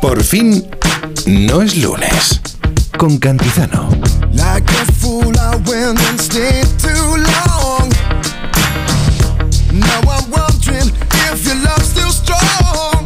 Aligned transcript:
Por 0.00 0.22
fin, 0.22 0.66
no 1.26 1.60
es 1.60 1.76
lunes. 1.76 2.40
Con 2.96 3.18
Cantizano. 3.18 3.88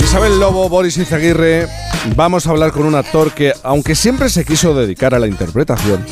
Isabel 0.03 0.39
Lobo, 0.41 0.69
Boris 0.69 0.97
Izaguirre, 0.97 1.69
vamos 2.17 2.47
a 2.47 2.51
hablar 2.51 2.73
con 2.73 2.87
un 2.87 2.95
actor 2.95 3.33
que, 3.33 3.53
aunque 3.63 3.95
siempre 3.95 4.31
se 4.31 4.45
quiso 4.45 4.75
dedicar 4.75 5.15
a 5.15 5.19
la 5.19 5.27
interpretación, 5.27 6.05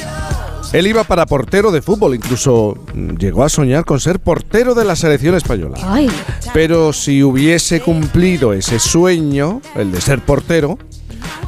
él 0.72 0.86
iba 0.86 1.04
para 1.04 1.26
portero 1.26 1.70
de 1.70 1.82
fútbol, 1.82 2.14
incluso 2.14 2.76
llegó 3.18 3.44
a 3.44 3.48
soñar 3.48 3.84
con 3.84 4.00
ser 4.00 4.20
portero 4.20 4.74
de 4.74 4.84
la 4.84 4.96
selección 4.96 5.34
española. 5.34 5.78
Pero 6.52 6.92
si 6.92 7.22
hubiese 7.22 7.80
cumplido 7.80 8.52
ese 8.52 8.78
sueño, 8.78 9.60
el 9.74 9.92
de 9.92 10.00
ser 10.00 10.20
portero, 10.20 10.78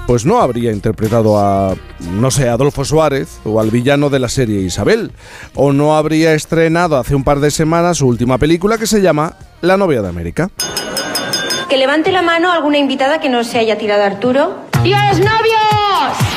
pues 0.07 0.24
no 0.24 0.41
habría 0.41 0.73
interpretado 0.73 1.38
a, 1.38 1.74
no 2.12 2.30
sé, 2.30 2.48
Adolfo 2.48 2.84
Suárez 2.84 3.41
o 3.45 3.60
al 3.60 3.70
villano 3.70 4.09
de 4.09 4.19
la 4.19 4.29
serie 4.29 4.60
Isabel, 4.60 5.12
o 5.55 5.73
no 5.73 5.96
habría 5.96 6.32
estrenado 6.32 6.96
hace 6.96 7.15
un 7.15 7.24
par 7.24 7.41
de 7.41 7.51
semanas 7.51 7.98
su 7.98 8.07
última 8.07 8.38
película 8.38 8.79
que 8.79 8.87
se 8.87 9.02
llama 9.02 9.35
La 9.60 9.77
novia 9.77 10.01
de 10.01 10.09
América. 10.09 10.51
Que 11.69 11.77
levante 11.77 12.12
la 12.12 12.23
mano 12.23 12.51
alguna 12.51 12.79
invitada 12.79 13.21
que 13.21 13.29
no 13.29 13.45
se 13.45 13.59
haya 13.59 13.77
tirado 13.77 14.02
Arturo. 14.02 14.57
¡Y 14.85 14.95
a 14.95 15.10
los 15.10 15.19
novios! 15.19 16.27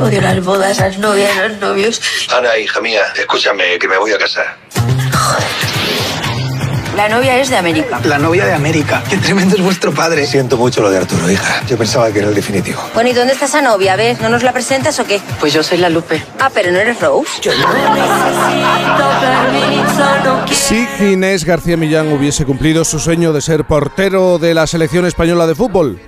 Odio 0.00 0.20
las 0.20 0.44
bodas, 0.44 0.78
las 0.78 0.98
novias, 0.98 1.36
los 1.36 1.58
novios. 1.58 2.00
Ana, 2.34 2.56
hija 2.56 2.80
mía, 2.80 3.02
escúchame, 3.16 3.78
que 3.78 3.86
me 3.86 3.98
voy 3.98 4.12
a 4.12 4.18
casar. 4.18 4.56
La 6.96 7.08
novia 7.08 7.38
es 7.38 7.48
de 7.48 7.56
América. 7.56 8.00
La 8.04 8.18
novia 8.18 8.46
de 8.46 8.52
América. 8.52 9.02
Qué 9.08 9.16
tremendo 9.16 9.56
es 9.56 9.62
vuestro 9.62 9.92
padre. 9.92 10.26
Siento 10.26 10.56
mucho 10.56 10.82
lo 10.82 10.90
de 10.90 10.98
Arturo, 10.98 11.30
hija. 11.30 11.62
Yo 11.66 11.78
pensaba 11.78 12.10
que 12.12 12.18
era 12.18 12.28
el 12.28 12.34
definitivo. 12.34 12.80
Bueno, 12.94 13.10
¿y 13.10 13.12
dónde 13.12 13.32
está 13.32 13.44
esa 13.44 13.62
novia? 13.62 13.92
A 13.92 13.96
ver, 13.96 14.20
¿no 14.20 14.28
nos 14.28 14.42
la 14.42 14.52
presentas 14.52 14.98
o 14.98 15.04
qué? 15.06 15.20
Pues 15.38 15.52
yo 15.52 15.62
soy 15.62 15.78
la 15.78 15.88
Lupe. 15.88 16.22
Ah, 16.38 16.50
pero 16.52 16.72
no 16.72 16.78
eres 16.78 17.00
Rose. 17.00 17.30
Si 20.50 20.86
Ginés 20.98 21.44
García 21.44 21.76
Millán 21.76 22.12
hubiese 22.12 22.44
cumplido 22.44 22.84
su 22.84 22.98
sueño 22.98 23.32
de 23.32 23.40
ser 23.40 23.64
portero 23.64 24.38
de 24.38 24.54
la 24.54 24.66
selección 24.66 25.06
española 25.06 25.46
de 25.46 25.54
fútbol, 25.54 26.00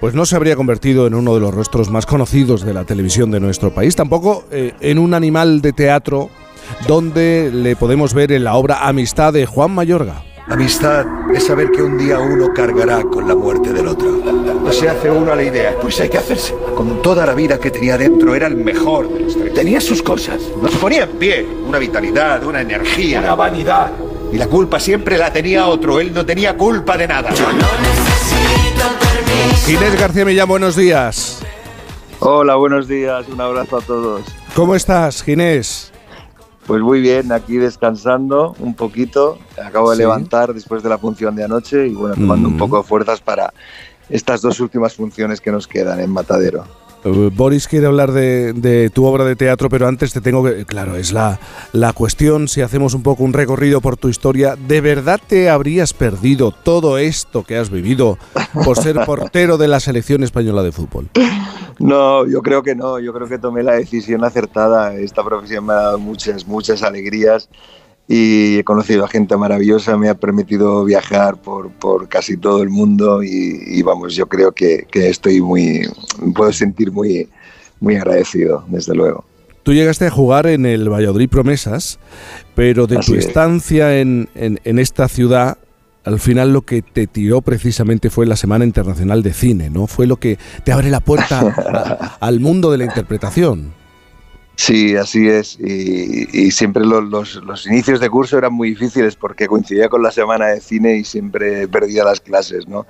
pues 0.00 0.14
no 0.14 0.24
se 0.24 0.34
habría 0.34 0.56
convertido 0.56 1.06
en 1.06 1.14
uno 1.14 1.34
de 1.34 1.40
los 1.40 1.54
rostros 1.54 1.90
más 1.90 2.06
conocidos 2.06 2.64
de 2.64 2.74
la 2.74 2.84
televisión 2.84 3.30
de 3.30 3.38
nuestro 3.38 3.72
país, 3.72 3.94
tampoco 3.94 4.44
eh, 4.50 4.72
en 4.80 4.98
un 4.98 5.14
animal 5.14 5.60
de 5.60 5.72
teatro 5.72 6.30
donde 6.86 7.50
le 7.52 7.76
podemos 7.76 8.14
ver 8.14 8.32
en 8.32 8.44
la 8.44 8.54
obra 8.54 8.86
Amistad 8.86 9.32
de 9.32 9.46
Juan 9.46 9.72
Mayorga. 9.72 10.24
Amistad 10.48 11.06
es 11.32 11.44
saber 11.44 11.70
que 11.70 11.82
un 11.82 11.96
día 11.96 12.18
uno 12.18 12.52
cargará 12.52 13.02
con 13.02 13.28
la 13.28 13.36
muerte 13.36 13.72
del 13.72 13.86
otro. 13.86 14.10
No 14.10 14.72
se 14.72 14.88
hace 14.88 15.08
uno 15.08 15.32
a 15.32 15.36
la 15.36 15.44
idea, 15.44 15.76
pues 15.80 16.00
hay 16.00 16.08
que 16.08 16.18
hacerse. 16.18 16.54
Con 16.74 17.02
toda 17.02 17.24
la 17.24 17.34
vida 17.34 17.60
que 17.60 17.70
tenía 17.70 17.96
dentro, 17.96 18.34
era 18.34 18.48
el 18.48 18.56
mejor 18.56 19.12
de 19.12 19.20
los 19.20 19.36
tres. 19.38 19.54
Tenía 19.54 19.80
sus 19.80 20.02
cosas. 20.02 20.40
Nos 20.60 20.74
ponía 20.76 21.04
en 21.04 21.10
pie, 21.10 21.46
una 21.66 21.78
vitalidad, 21.78 22.42
una 22.44 22.62
energía. 22.62 23.20
Una 23.20 23.36
vanidad. 23.36 23.92
Y 24.32 24.38
la 24.38 24.48
culpa 24.48 24.80
siempre 24.80 25.18
la 25.18 25.32
tenía 25.32 25.66
otro, 25.66 26.00
él 26.00 26.12
no 26.12 26.26
tenía 26.26 26.56
culpa 26.56 26.96
de 26.96 27.06
nada. 27.06 27.30
Ginés 29.66 29.98
García 29.98 30.24
Millán, 30.24 30.48
buenos 30.48 30.76
días. 30.76 31.40
Hola, 32.18 32.56
buenos 32.56 32.88
días, 32.88 33.26
un 33.28 33.40
abrazo 33.40 33.78
a 33.78 33.80
todos. 33.80 34.22
¿Cómo 34.54 34.74
estás, 34.74 35.22
Ginés? 35.22 35.92
Pues 36.66 36.82
muy 36.82 37.00
bien, 37.00 37.32
aquí 37.32 37.56
descansando 37.56 38.54
un 38.58 38.74
poquito. 38.74 39.38
Acabo 39.62 39.90
de 39.90 39.96
Sí. 39.96 40.02
levantar 40.02 40.52
después 40.54 40.82
de 40.82 40.88
la 40.88 40.98
función 40.98 41.34
de 41.36 41.44
anoche 41.44 41.86
y 41.86 41.94
bueno, 41.94 42.14
tomando 42.14 42.48
un 42.48 42.54
Mm. 42.56 42.58
poco 42.58 42.78
de 42.78 42.82
fuerzas 42.84 43.20
para 43.20 43.52
estas 44.08 44.42
dos 44.42 44.60
últimas 44.60 44.94
funciones 44.94 45.40
que 45.40 45.50
nos 45.50 45.66
quedan 45.66 46.00
en 46.00 46.10
Matadero. 46.10 46.64
Eh, 47.04 47.30
Boris 47.32 47.68
quiere 47.68 47.86
hablar 47.86 48.12
de, 48.12 48.52
de 48.52 48.90
tu 48.90 49.04
obra 49.04 49.24
de 49.24 49.36
teatro, 49.36 49.68
pero 49.68 49.88
antes 49.88 50.12
te 50.12 50.20
tengo 50.20 50.44
que... 50.44 50.64
Claro, 50.66 50.96
es 50.96 51.12
la, 51.12 51.38
la 51.72 51.92
cuestión, 51.92 52.48
si 52.48 52.60
hacemos 52.60 52.94
un 52.94 53.02
poco 53.02 53.24
un 53.24 53.32
recorrido 53.32 53.80
por 53.80 53.96
tu 53.96 54.08
historia, 54.08 54.56
¿de 54.56 54.80
verdad 54.80 55.20
te 55.26 55.50
habrías 55.50 55.92
perdido 55.92 56.50
todo 56.50 56.98
esto 56.98 57.42
que 57.44 57.56
has 57.56 57.70
vivido 57.70 58.18
por 58.64 58.76
ser 58.76 58.96
portero 59.06 59.58
de 59.58 59.68
la 59.68 59.80
selección 59.80 60.22
española 60.22 60.62
de 60.62 60.72
fútbol? 60.72 61.08
No, 61.78 62.26
yo 62.26 62.42
creo 62.42 62.62
que 62.62 62.74
no, 62.74 62.98
yo 62.98 63.12
creo 63.14 63.26
que 63.26 63.38
tomé 63.38 63.62
la 63.62 63.72
decisión 63.72 64.22
acertada. 64.22 64.94
Esta 64.94 65.24
profesión 65.24 65.64
me 65.64 65.72
ha 65.72 65.76
dado 65.76 65.98
muchas, 65.98 66.46
muchas 66.46 66.82
alegrías 66.82 67.48
y 68.12 68.58
he 68.58 68.64
conocido 68.64 69.04
a 69.04 69.08
gente 69.08 69.36
maravillosa, 69.36 69.96
me 69.96 70.08
ha 70.08 70.14
permitido 70.14 70.84
viajar 70.84 71.36
por, 71.40 71.70
por 71.70 72.08
casi 72.08 72.36
todo 72.36 72.60
el 72.60 72.68
mundo 72.68 73.22
y, 73.22 73.62
y 73.68 73.82
vamos, 73.82 74.16
yo 74.16 74.26
creo 74.26 74.50
que, 74.50 74.84
que 74.90 75.08
estoy 75.08 75.40
muy, 75.40 75.82
puedo 76.34 76.52
sentir 76.52 76.90
muy, 76.90 77.28
muy 77.78 77.94
agradecido, 77.94 78.64
desde 78.66 78.96
luego. 78.96 79.24
Tú 79.62 79.72
llegaste 79.74 80.06
a 80.06 80.10
jugar 80.10 80.48
en 80.48 80.66
el 80.66 80.88
Valladolid 80.88 81.28
Promesas, 81.28 82.00
pero 82.56 82.88
de 82.88 82.98
Así 82.98 83.12
tu 83.12 83.18
es. 83.18 83.26
estancia 83.26 84.00
en, 84.00 84.28
en- 84.34 84.58
en 84.64 84.78
esta 84.80 85.06
ciudad, 85.06 85.58
al 86.02 86.18
final 86.18 86.52
lo 86.52 86.62
que 86.62 86.82
te 86.82 87.06
tiró 87.06 87.42
precisamente 87.42 88.10
fue 88.10 88.26
la 88.26 88.34
Semana 88.36 88.64
Internacional 88.64 89.22
de 89.22 89.34
Cine, 89.34 89.70
¿no? 89.70 89.86
Fue 89.86 90.06
lo 90.08 90.16
que 90.16 90.36
te 90.64 90.72
abre 90.72 90.90
la 90.90 90.98
puerta 91.00 91.40
a- 92.20 92.26
al 92.26 92.40
mundo 92.40 92.72
de 92.72 92.78
la 92.78 92.84
interpretación. 92.86 93.78
Sí, 94.62 94.94
así 94.94 95.26
es. 95.26 95.58
Y, 95.58 96.50
siempre 96.50 96.84
lo- 96.84 97.00
los, 97.00 97.36
los 97.36 97.66
inicios 97.66 97.98
de 97.98 98.10
curso 98.10 98.36
eran 98.36 98.52
muy 98.52 98.70
difíciles 98.70 99.16
porque 99.16 99.46
coincidía 99.46 99.88
con 99.88 100.02
la 100.02 100.10
semana 100.10 100.48
de 100.48 100.60
cine 100.60 100.96
y 100.98 101.04
siempre 101.04 101.66
perdía 101.66 102.04
las 102.04 102.20
clases, 102.20 102.68
¿no? 102.68 102.86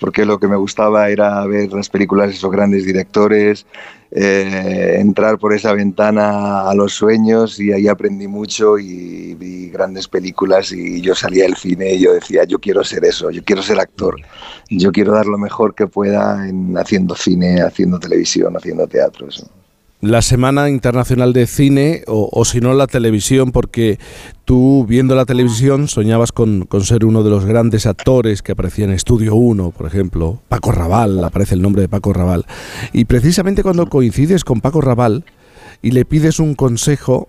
Porque 0.00 0.24
lo 0.24 0.38
que 0.40 0.48
me 0.48 0.56
gustaba 0.56 1.10
era 1.10 1.46
ver 1.46 1.72
las 1.72 1.90
películas 1.90 2.28
de 2.28 2.34
esos 2.34 2.50
grandes 2.50 2.86
directores, 2.86 3.66
eh, 4.10 4.96
entrar 5.00 5.38
por 5.38 5.52
esa 5.54 5.74
ventana 5.74 6.68
a 6.70 6.74
los 6.74 6.94
sueños 6.94 7.60
y 7.60 7.72
ahí 7.72 7.88
aprendí 7.88 8.28
mucho 8.28 8.78
y 8.78 9.34
vi 9.34 9.70
grandes 9.70 10.08
películas 10.08 10.72
y 10.72 11.02
yo 11.02 11.14
salía 11.14 11.44
del 11.44 11.56
cine 11.56 11.94
y 11.94 12.00
yo 12.00 12.14
decía, 12.14 12.44
yo 12.44 12.58
quiero 12.58 12.84
ser 12.84 13.04
eso, 13.04 13.30
yo 13.30 13.42
quiero 13.44 13.62
ser 13.62 13.80
actor, 13.80 14.16
yo 14.70 14.92
quiero 14.92 15.12
dar 15.12 15.26
lo 15.26 15.38
mejor 15.38 15.74
que 15.74 15.86
pueda 15.88 16.48
en 16.48 16.76
haciendo 16.78 17.14
cine, 17.16 17.60
haciendo 17.62 17.98
televisión, 18.00 18.56
haciendo 18.56 18.86
teatro. 18.88 19.28
Eso. 19.28 19.48
La 20.02 20.20
Semana 20.20 20.68
Internacional 20.68 21.32
de 21.32 21.46
Cine, 21.46 22.02
o, 22.08 22.28
o 22.32 22.44
si 22.44 22.58
no 22.58 22.74
la 22.74 22.88
televisión, 22.88 23.52
porque 23.52 24.00
tú 24.44 24.84
viendo 24.84 25.14
la 25.14 25.26
televisión 25.26 25.86
soñabas 25.86 26.32
con, 26.32 26.66
con 26.66 26.82
ser 26.82 27.04
uno 27.04 27.22
de 27.22 27.30
los 27.30 27.44
grandes 27.44 27.86
actores 27.86 28.42
que 28.42 28.50
aparecía 28.50 28.84
en 28.84 28.90
Estudio 28.90 29.36
1, 29.36 29.70
por 29.70 29.86
ejemplo, 29.86 30.40
Paco 30.48 30.72
Raval, 30.72 31.22
aparece 31.22 31.54
el 31.54 31.62
nombre 31.62 31.82
de 31.82 31.88
Paco 31.88 32.12
Raval. 32.12 32.46
Y 32.92 33.04
precisamente 33.04 33.62
cuando 33.62 33.88
coincides 33.88 34.42
con 34.42 34.60
Paco 34.60 34.80
Raval 34.80 35.24
y 35.82 35.92
le 35.92 36.04
pides 36.04 36.40
un 36.40 36.56
consejo, 36.56 37.28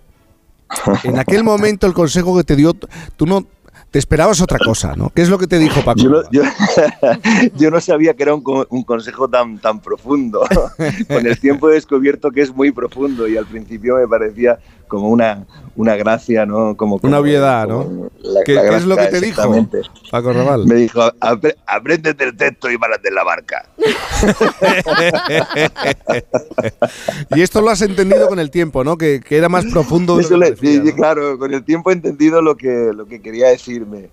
en 1.04 1.20
aquel 1.20 1.44
momento 1.44 1.86
el 1.86 1.94
consejo 1.94 2.36
que 2.36 2.42
te 2.42 2.56
dio, 2.56 2.74
tú 3.16 3.26
no 3.26 3.46
te 3.94 4.00
esperabas 4.00 4.40
otra 4.40 4.58
cosa, 4.58 4.96
¿no? 4.96 5.12
¿Qué 5.14 5.22
es 5.22 5.28
lo 5.28 5.38
que 5.38 5.46
te 5.46 5.56
dijo 5.56 5.80
Paco? 5.84 6.00
Yo 6.00 6.10
no, 6.10 6.22
Raval? 6.22 6.28
yo, 6.32 6.42
yo 7.56 7.70
no 7.70 7.80
sabía 7.80 8.12
que 8.14 8.24
era 8.24 8.34
un, 8.34 8.42
un 8.68 8.82
consejo 8.82 9.28
tan, 9.28 9.60
tan 9.60 9.78
profundo. 9.78 10.40
Con 11.08 11.24
el 11.24 11.38
tiempo 11.38 11.70
he 11.70 11.74
descubierto 11.74 12.32
que 12.32 12.40
es 12.40 12.52
muy 12.52 12.72
profundo 12.72 13.28
y 13.28 13.36
al 13.36 13.46
principio 13.46 13.94
me 13.94 14.08
parecía 14.08 14.58
como 14.94 15.08
una, 15.08 15.46
una 15.76 15.96
gracia, 15.96 16.46
¿no? 16.46 16.76
Como, 16.76 16.98
como- 16.98 17.10
Una 17.10 17.20
obviedad, 17.20 17.68
como 17.68 17.84
¿no? 17.84 18.10
la- 18.22 18.42
¿Qué, 18.44 18.54
la 18.54 18.62
qué 18.62 18.76
es 18.76 18.84
lo 18.86 18.96
que 18.96 19.02
gracia, 19.02 19.20
te 19.20 19.26
dijo. 19.26 19.66
Paco 20.10 20.32
Raval? 20.32 20.66
Me 20.66 20.74
dijo, 20.76 21.00
"Apre- 21.20 21.56
apréndete 21.66 22.24
el 22.24 22.36
texto 22.36 22.70
y 22.70 22.78
párate 22.78 23.08
en 23.08 23.14
la 23.14 23.24
barca. 23.24 23.68
y 27.34 27.42
esto 27.42 27.60
lo 27.60 27.70
has 27.70 27.82
entendido 27.82 28.28
con 28.28 28.38
el 28.38 28.50
tiempo, 28.50 28.84
¿no? 28.84 28.96
Que, 28.96 29.20
que 29.20 29.36
era 29.36 29.48
más 29.48 29.64
profundo. 29.66 30.18
Eso 30.20 30.36
le- 30.36 30.52
parecía, 30.52 30.82
¿no? 30.82 30.94
Claro, 30.94 31.38
con 31.38 31.52
el 31.52 31.64
tiempo 31.64 31.90
he 31.90 31.94
entendido 31.94 32.42
lo 32.42 32.56
que, 32.56 32.90
lo 32.94 33.06
que 33.06 33.20
quería 33.20 33.48
decirme. 33.48 34.08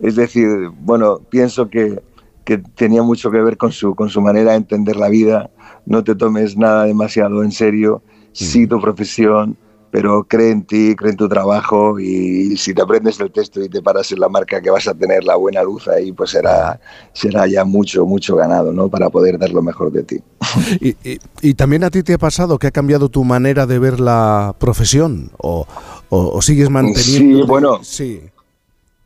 Es 0.00 0.16
decir, 0.16 0.48
bueno, 0.80 1.20
pienso 1.30 1.68
que, 1.68 2.00
que 2.44 2.58
tenía 2.58 3.02
mucho 3.02 3.30
que 3.30 3.40
ver 3.40 3.56
con 3.56 3.72
su, 3.72 3.94
con 3.94 4.10
su 4.10 4.20
manera 4.20 4.52
de 4.52 4.58
entender 4.58 4.96
la 4.96 5.08
vida. 5.08 5.50
No 5.86 6.04
te 6.04 6.14
tomes 6.14 6.56
nada 6.56 6.84
demasiado 6.84 7.42
en 7.42 7.52
serio. 7.52 8.02
Sí 8.32 8.66
tu 8.66 8.80
profesión, 8.80 9.56
pero 9.96 10.24
cree 10.24 10.50
en 10.50 10.62
ti, 10.62 10.94
cree 10.94 11.12
en 11.12 11.16
tu 11.16 11.26
trabajo 11.26 11.98
y 11.98 12.54
si 12.58 12.74
te 12.74 12.82
aprendes 12.82 13.18
el 13.18 13.30
texto 13.32 13.62
y 13.64 13.68
te 13.70 13.80
paras 13.80 14.12
en 14.12 14.20
la 14.20 14.28
marca 14.28 14.60
que 14.60 14.68
vas 14.68 14.86
a 14.86 14.92
tener 14.92 15.24
la 15.24 15.36
buena 15.36 15.62
luz 15.62 15.88
ahí, 15.88 16.12
pues 16.12 16.32
será, 16.32 16.78
será 17.14 17.46
ya 17.46 17.64
mucho, 17.64 18.04
mucho 18.04 18.36
ganado, 18.36 18.72
¿no? 18.72 18.90
Para 18.90 19.08
poder 19.08 19.38
dar 19.38 19.48
lo 19.52 19.62
mejor 19.62 19.90
de 19.90 20.02
ti. 20.02 20.16
Y, 20.82 20.88
y- 21.02 21.18
y 21.40 21.54
también 21.54 21.82
a 21.82 21.88
ti 21.90 22.02
te 22.02 22.12
ha 22.12 22.18
pasado 22.18 22.58
que 22.58 22.66
ha 22.66 22.70
cambiado 22.72 23.08
tu 23.08 23.24
manera 23.24 23.64
de 23.64 23.78
ver 23.78 23.98
la 23.98 24.54
profesión 24.58 25.30
o, 25.38 25.66
o- 26.10 26.28
o 26.36 26.42
sigues 26.42 26.68
manteniendo. 26.68 27.38
Sí, 27.40 27.48
bueno. 27.48 27.78
Sí. 27.82 28.20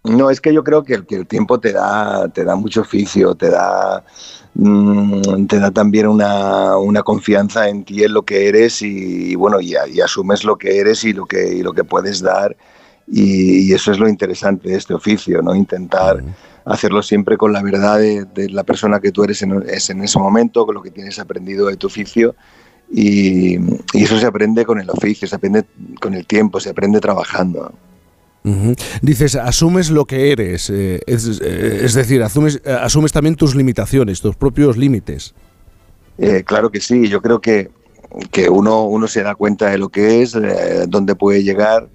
No, 0.03 0.29
es 0.29 0.41
que 0.41 0.53
yo 0.53 0.65
creo 0.65 0.83
que 0.83 0.95
el, 0.95 1.07
que 1.07 1.15
el 1.15 1.27
tiempo 1.29 1.61
te 1.61 1.73
da, 1.73 2.29
te 2.31 2.43
da 2.45 2.57
mucho 2.57 2.81
oficio, 2.81 3.37
te 3.37 3.49
da, 3.51 4.03
te 4.55 5.59
da 5.59 5.71
también 5.71 6.07
una, 6.07 6.77
una 6.77 7.03
confianza 7.03 7.69
en 7.69 7.85
ti, 7.85 8.03
en 8.05 8.13
lo 8.13 8.23
que 8.23 8.49
eres 8.49 8.83
y, 8.83 9.33
y 9.33 9.35
bueno, 9.35 9.61
y, 9.61 9.75
y 9.93 10.01
asumes 10.01 10.45
lo 10.45 10.57
que 10.57 10.79
eres 10.79 11.05
y 11.05 11.13
lo 11.13 11.25
que, 11.25 11.55
y 11.55 11.63
lo 11.63 11.73
que 11.73 11.85
puedes 11.85 12.21
dar 12.21 12.57
Y, 13.07 13.73
eso 13.73 13.93
es 13.93 13.99
lo 13.99 14.09
interesante 14.09 14.69
de 14.69 14.77
este 14.77 14.95
oficio, 14.95 15.43
¿no? 15.43 15.55
Intentar 15.55 16.23
hacerlo 16.65 17.03
siempre 17.03 17.37
con 17.37 17.53
la 17.53 17.63
verdad 17.63 17.99
de, 17.99 18.49
la 18.51 18.65
persona 18.65 19.01
que 19.01 19.13
tú 19.13 19.25
eres 19.25 19.43
en, 19.43 19.53
en, 19.53 20.03
ese 20.05 20.19
momento, 20.19 20.67
con 20.67 20.75
lo 20.75 20.83
que 20.83 20.91
tienes 20.91 21.19
aprendido 21.19 21.67
de 21.69 21.77
tu 21.77 21.87
oficio. 21.87 22.35
Y, 22.91 23.57
eso 23.95 24.19
se 24.19 24.27
aprende 24.27 24.65
con 24.65 24.81
el 24.81 24.91
oficio, 24.91 25.27
se 25.27 25.37
aprende 25.37 25.65
con 26.01 26.15
el 26.15 26.27
tiempo, 26.27 26.61
se 26.61 26.71
aprende 26.71 27.01
trabajando. 27.01 27.73
Dices, 29.03 29.37
asumes 29.37 29.91
lo 29.91 30.07
que 30.07 30.33
eres, 30.33 30.71
eh, 30.71 30.97
eh, 31.07 31.81
es, 31.83 31.95
decir, 31.95 32.23
asumes, 32.23 32.63
eh, 32.65 32.73
asumes 32.73 33.13
también 33.13 33.35
tus 33.35 33.55
limitaciones, 33.55 34.21
tus 34.21 34.35
propios 34.35 34.79
límites. 34.79 35.35
claro 36.47 36.71
que 36.71 36.81
sí, 36.81 37.09
yo 37.09 37.21
creo 37.21 37.41
que, 37.41 37.71
que 38.31 38.49
uno, 38.49 38.85
uno 38.85 39.09
se 39.09 39.23
da 39.23 39.35
cuenta 39.35 39.69
de 39.69 39.79
lo 39.79 39.91
que 39.91 40.23
es, 40.23 40.35
dónde 40.89 41.15
puede 41.15 41.43
llegar, 41.43 41.89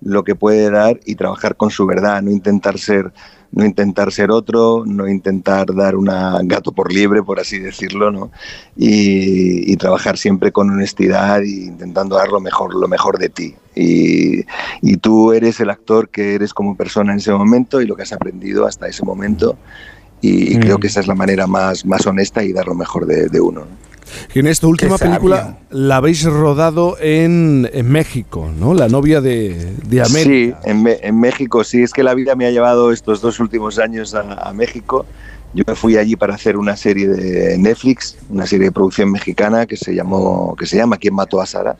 lo 0.00 0.24
que 0.24 0.34
puede 0.34 0.70
dar 0.70 0.98
y 1.04 1.16
trabajar 1.16 1.56
con 1.56 1.70
su 1.70 1.86
verdad, 1.86 2.22
no 2.22 2.30
intentar 2.30 2.78
ser 2.78 3.12
no 3.52 3.64
intentar 3.64 4.12
ser 4.12 4.30
otro, 4.30 4.84
no 4.86 5.08
intentar 5.08 5.74
dar 5.74 5.96
una 5.96 6.38
gato 6.44 6.72
por 6.72 6.92
liebre, 6.92 7.22
por 7.22 7.40
así 7.40 7.58
decirlo, 7.58 8.10
¿no? 8.10 8.30
Y, 8.76 9.76
trabajar 9.76 10.18
siempre 10.18 10.52
con 10.52 10.68
honestidad 10.68 11.42
e 11.42 11.48
intentando 11.48 12.16
dar 12.16 12.28
lo 12.28 12.40
mejor, 12.40 12.74
lo 12.74 12.86
mejor 12.86 13.18
de 13.18 13.30
ti. 13.30 13.54
Y, 13.74 14.44
tú 14.98 15.32
eres 15.32 15.58
el 15.60 15.70
actor 15.70 16.10
que 16.10 16.34
eres 16.34 16.52
como 16.52 16.76
persona 16.76 17.12
en 17.12 17.18
ese 17.18 17.32
momento 17.32 17.80
y 17.80 17.86
lo 17.86 17.96
que 17.96 18.02
has 18.02 18.12
aprendido 18.12 18.66
hasta 18.66 18.88
ese 18.88 19.04
momento. 19.04 19.56
Y, 20.20 20.58
creo 20.58 20.76
mm. 20.76 20.80
que 20.80 20.86
esa 20.88 21.00
es 21.00 21.06
la 21.06 21.14
manera 21.14 21.46
más, 21.46 21.86
más 21.86 22.06
honesta 22.06 22.44
y 22.44 22.52
dar 22.52 22.66
lo 22.66 22.74
mejor 22.74 23.06
de, 23.06 23.28
de 23.28 23.40
uno. 23.40 23.66
En 24.34 24.46
esta 24.46 24.66
última 24.66 24.98
película 24.98 25.58
la 25.70 25.96
habéis 25.96 26.24
rodado 26.24 26.96
en, 27.00 27.68
México, 27.84 28.50
¿no? 28.58 28.74
La 28.74 28.88
novia 28.88 29.20
de, 29.20 29.74
de 29.86 30.02
América. 30.02 30.60
Sí, 30.64 30.70
en, 30.70 31.20
México, 31.20 31.64
sí. 31.64 31.82
Es 31.82 31.92
que 31.92 32.02
la 32.02 32.14
vida 32.14 32.34
me 32.34 32.46
ha 32.46 32.50
llevado 32.50 32.92
estos 32.92 33.20
dos 33.20 33.40
últimos 33.40 33.78
años 33.78 34.14
a, 34.14 34.52
México. 34.52 35.06
Yo 35.54 35.64
me 35.66 35.74
fui 35.74 35.96
allí 35.96 36.16
para 36.16 36.34
hacer 36.34 36.56
una 36.56 36.76
serie 36.76 37.08
de 37.08 37.58
Netflix, 37.58 38.16
una 38.28 38.46
serie 38.46 38.66
de 38.66 38.72
producción 38.72 39.10
mexicana 39.10 39.66
que 39.66 39.76
se 39.76 39.94
llamó, 39.94 40.54
que 40.56 40.66
se 40.66 40.76
llama 40.76 40.96
¿Quién 40.96 41.14
mató 41.14 41.40
a 41.40 41.46
Sara? 41.46 41.76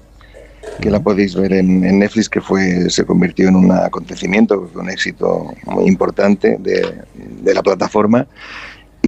que 0.80 0.90
la 0.90 1.00
podéis 1.00 1.34
ver 1.34 1.52
en, 1.52 1.80
Netflix, 1.98 2.28
que 2.28 2.40
fue, 2.40 2.90
se 2.90 3.04
convirtió 3.04 3.48
en 3.48 3.56
un 3.56 3.72
acontecimiento, 3.72 4.70
un 4.74 4.90
éxito 4.90 5.52
muy 5.66 5.86
importante 5.86 6.56
de, 6.58 7.02
de 7.14 7.54
la 7.54 7.62
plataforma. 7.62 8.26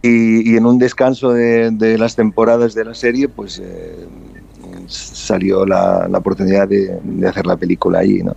Y, 0.01 0.57
en 0.57 0.65
un 0.65 0.79
descanso 0.79 1.33
de, 1.33 1.97
las 1.99 2.17
temporadas 2.17 2.75
de 2.75 2.85
la 2.85 2.95
serie, 2.95 3.29
pues 3.29 3.61
eh, 3.63 4.07
salió 4.87 5.67
la, 5.67 6.09
oportunidad 6.15 6.67
de, 6.69 6.99
hacer 7.29 7.47
la 7.47 7.57
película 7.57 7.99
allí, 7.99 8.23
¿no? 8.23 8.35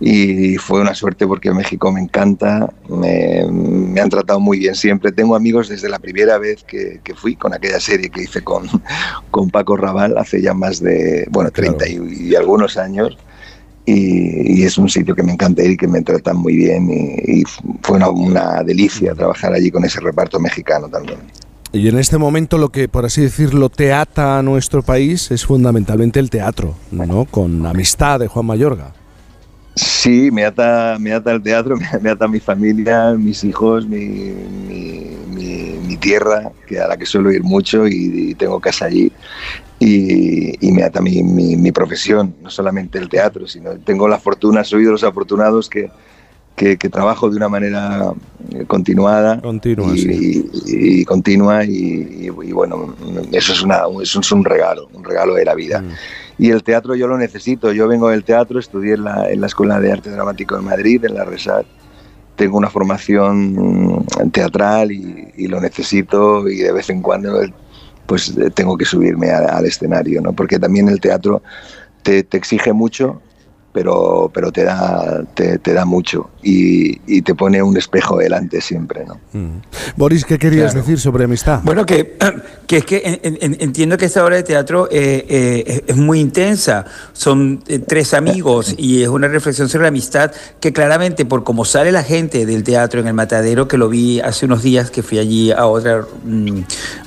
Y 0.00 0.56
fue 0.56 0.80
una 0.80 0.94
suerte 0.94 1.26
porque 1.26 1.52
México 1.52 1.92
me 1.92 2.00
encanta, 2.00 2.72
me, 2.88 4.00
han 4.00 4.10
tratado 4.10 4.40
muy 4.40 4.58
bien 4.58 4.74
siempre. 4.74 5.12
Tengo 5.12 5.36
amigos 5.36 5.68
desde 5.68 5.88
la 5.88 5.98
primera 5.98 6.38
vez 6.38 6.64
que, 6.64 7.00
fui 7.14 7.36
con 7.36 7.54
aquella 7.54 7.80
serie 7.80 8.10
que 8.10 8.22
hice 8.22 8.42
con, 8.42 8.68
con 9.30 9.50
Paco 9.50 9.76
Raval 9.76 10.18
hace 10.18 10.42
ya 10.42 10.54
más 10.54 10.80
de, 10.80 11.26
bueno, 11.30 11.50
30 11.50 11.88
y 11.88 12.34
algunos 12.34 12.76
años 12.76 13.16
y, 13.84 14.62
es 14.62 14.78
un 14.78 14.88
sitio 14.88 15.14
que 15.14 15.22
me 15.22 15.32
encanta 15.32 15.62
ir 15.62 15.72
y 15.72 15.76
que 15.76 15.88
me 15.88 16.02
tratan 16.02 16.36
muy 16.36 16.56
bien 16.56 16.88
y, 16.90 17.42
fue 17.82 17.98
una, 17.98 18.62
delicia 18.62 19.14
trabajar 19.14 19.52
allí 19.52 19.70
con 19.70 19.84
ese 19.84 20.00
reparto 20.00 20.38
mexicano 20.38 20.88
también. 20.88 21.18
Y 21.72 21.88
en 21.88 21.98
este 21.98 22.18
momento 22.18 22.58
lo 22.58 22.68
que, 22.68 22.86
por 22.88 23.06
así 23.06 23.22
decirlo, 23.22 23.70
te 23.70 23.92
ata 23.92 24.38
a 24.38 24.42
nuestro 24.42 24.82
país 24.82 25.30
es 25.30 25.46
fundamentalmente 25.46 26.20
el 26.20 26.28
teatro, 26.28 26.74
¿no? 26.90 27.24
Con 27.24 27.64
Amistad 27.64 28.20
de 28.20 28.28
Juan 28.28 28.44
Mayorga. 28.46 28.92
Sí, 29.74 30.30
me 30.30 30.44
ata, 30.44 30.98
me 31.00 31.14
ata 31.14 31.32
el 31.32 31.42
teatro, 31.42 31.76
me, 32.02 32.10
ata 32.10 32.28
mi 32.28 32.40
familia, 32.40 33.12
mis 33.12 33.42
hijos, 33.42 33.86
mi, 33.86 34.34
tierra, 36.00 36.50
que 36.66 36.80
a 36.80 36.88
la 36.88 36.96
que 36.96 37.06
suelo 37.06 37.30
ir 37.30 37.44
mucho 37.44 37.86
y 37.86 38.34
tengo 38.34 38.58
casa 38.58 38.86
allí 38.86 39.12
y, 39.84 40.72
me 40.72 40.84
ata 40.84 41.00
mi, 41.00 41.22
mi, 41.22 41.72
profesión, 41.72 42.34
no 42.40 42.50
solamente 42.50 42.98
el 42.98 43.08
teatro, 43.08 43.46
sino 43.46 43.72
tengo 43.78 44.06
la 44.06 44.18
fortuna, 44.18 44.62
soy 44.64 44.84
de 44.84 44.90
los 44.90 45.02
afortunados 45.02 45.68
que, 45.68 45.90
que, 46.54 46.76
trabajo 46.76 47.28
de 47.28 47.36
una 47.36 47.48
manera 47.48 48.12
eh, 48.52 48.64
continuada 48.66 49.40
continua, 49.40 49.92
y, 49.94 51.04
continua 51.04 51.64
y, 51.64 52.30
bueno, 52.30 52.94
eso 53.32 53.52
es, 53.52 53.62
una, 53.62 53.82
eso 54.00 54.20
es 54.20 54.32
un 54.32 54.44
regalo, 54.44 54.88
un 54.92 55.04
regalo 55.04 55.34
de 55.34 55.44
la 55.44 55.54
vida. 55.54 55.80
Mm. 55.80 55.90
Y 56.38 56.50
el 56.50 56.62
teatro 56.62 56.94
yo 56.94 57.08
lo 57.08 57.18
necesito, 57.18 57.72
yo 57.72 57.88
vengo 57.88 58.08
del 58.08 58.24
teatro, 58.24 58.58
estudié 58.58 58.94
en 58.94 59.04
la, 59.04 59.30
en 59.30 59.40
la 59.40 59.48
Escuela 59.48 59.80
de 59.80 59.92
Arte 59.92 60.10
Dramático 60.10 60.56
de 60.56 60.62
Madrid, 60.62 61.04
en 61.04 61.14
la 61.14 61.24
RESAT, 61.24 61.66
tengo 62.36 62.56
una 62.56 62.70
formación 62.70 64.06
teatral 64.32 64.92
y, 64.92 65.32
y, 65.36 65.48
lo 65.48 65.60
necesito 65.60 66.48
y 66.48 66.56
de 66.58 66.72
vez 66.72 66.88
en 66.88 67.02
cuando 67.02 67.40
el, 67.40 67.52
pues 68.12 68.36
eh, 68.36 68.50
tengo 68.50 68.76
que 68.76 68.84
subirme 68.84 69.30
al, 69.30 69.64
escenario, 69.64 70.20
¿no? 70.20 70.34
Porque 70.34 70.58
también 70.58 70.86
el 70.86 71.00
teatro 71.00 71.42
te, 72.02 72.22
te 72.22 72.36
exige 72.36 72.74
mucho 72.74 73.22
pero, 73.72 74.30
pero 74.34 74.52
te, 74.52 74.64
da, 74.64 75.24
te, 75.34 75.72
da 75.72 75.86
mucho 75.86 76.28
y, 76.42 77.00
y, 77.06 77.22
te 77.22 77.34
pone 77.34 77.62
un 77.62 77.76
espejo 77.76 78.18
delante 78.18 78.60
siempre. 78.60 79.04
¿no? 79.04 79.20
Mm. 79.32 79.60
Boris, 79.96 80.24
¿qué 80.24 80.38
querías 80.38 80.74
decir 80.74 80.98
sobre 80.98 81.24
amistad? 81.24 81.60
Bueno, 81.62 81.86
que, 81.86 82.16
que 82.66 82.78
es 82.78 82.84
que 82.84 83.20
entiendo 83.22 83.96
que 83.96 84.06
esta 84.06 84.24
obra 84.24 84.36
de 84.36 84.42
teatro 84.42 84.88
eh, 84.90 85.24
eh, 85.28 85.84
es 85.86 85.96
muy 85.96 86.20
intensa. 86.20 86.84
Son 87.12 87.62
eh, 87.68 87.78
tres 87.78 88.14
amigos 88.14 88.74
y 88.76 89.02
es 89.02 89.08
una 89.08 89.28
reflexión 89.28 89.68
sobre 89.68 89.82
la 89.82 89.88
amistad 89.88 90.32
que 90.60 90.72
claramente 90.72 91.24
por 91.24 91.44
cómo 91.44 91.64
sale 91.64 91.92
la 91.92 92.02
gente 92.02 92.44
del 92.46 92.64
teatro 92.64 93.00
en 93.00 93.06
el 93.06 93.14
matadero, 93.14 93.68
que 93.68 93.78
lo 93.78 93.88
vi 93.88 94.20
hace 94.20 94.46
unos 94.46 94.62
días 94.62 94.90
que 94.90 95.02
fui 95.02 95.18
allí 95.18 95.52
a 95.52 95.66
otra 95.66 96.04
mm, 96.24 96.60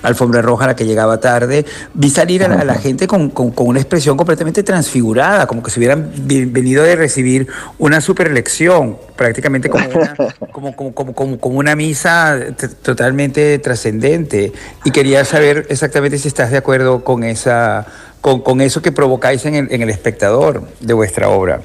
alfombra 0.04 0.42
roja 0.42 0.66
a 0.66 0.68
la 0.68 0.76
que 0.76 0.86
llegaba 0.86 1.20
tarde, 1.20 1.66
vi 1.94 2.10
salir 2.10 2.44
a 2.44 2.64
la, 2.64 2.76
gente 2.76 3.08
con, 3.08 3.30
con, 3.30 3.52
con, 3.52 3.68
una 3.68 3.80
expresión 3.80 4.16
completamente 4.18 4.64
transfigurada, 4.64 5.48
como 5.48 5.64
que 5.64 5.72
se 5.72 5.80
hubieran 5.80 6.12
venido 6.26 6.84
de 6.84 6.96
recibir 6.96 7.48
una 7.78 8.02
superlección, 8.02 8.98
prácticamente 9.26 9.70
como 9.70 9.88
una, 9.88 10.16
como, 10.52 11.40
como, 11.40 11.58
una 11.58 11.76
misa 11.76 12.40
totalmente 12.84 13.58
trascendente. 13.58 14.52
Y 14.84 14.92
quería 14.92 15.26
saber 15.26 15.66
exactamente 15.70 16.20
si 16.20 16.28
estás 16.28 16.52
de 16.52 16.58
acuerdo 16.58 17.04
con, 17.04 17.24
esa, 17.24 17.88
con, 18.22 18.62
eso 18.62 18.84
que 18.84 18.92
provocáis 18.92 19.44
en 19.46 19.56
el, 19.56 19.68
en 19.72 19.82
el 19.82 19.90
espectador 19.90 20.62
de 20.80 20.94
vuestra 20.94 21.30
obra. 21.30 21.62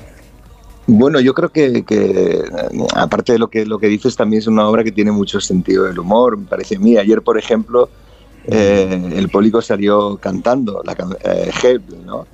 Bueno, 0.87 1.21
yo 1.21 1.35
creo 1.35 1.51
que, 1.51 1.85
aparte 2.95 3.33
de 3.33 3.39
lo 3.39 3.49
que, 3.49 3.67
lo 3.67 3.79
que 3.79 3.89
dices, 3.89 4.17
también 4.17 4.41
es 4.41 4.47
una 4.47 4.67
obra 4.67 4.83
que 4.83 4.91
tiene 4.91 5.13
mucho 5.13 5.39
sentido 5.39 5.85
del 5.85 5.99
humor, 5.99 6.39
me 6.39 6.47
parece 6.47 6.77
a 6.77 6.79
mí. 6.79 6.97
Ayer, 6.97 7.21
por 7.21 7.39
ejemplo, 7.39 7.91
eh, 8.47 9.13
el 9.17 9.29
público 9.29 9.61
salió 9.61 10.17
cantando 10.17 10.83
la 10.83 10.97
eh, 11.25 11.51
Help, 11.63 11.91
¿no? 12.07 12.27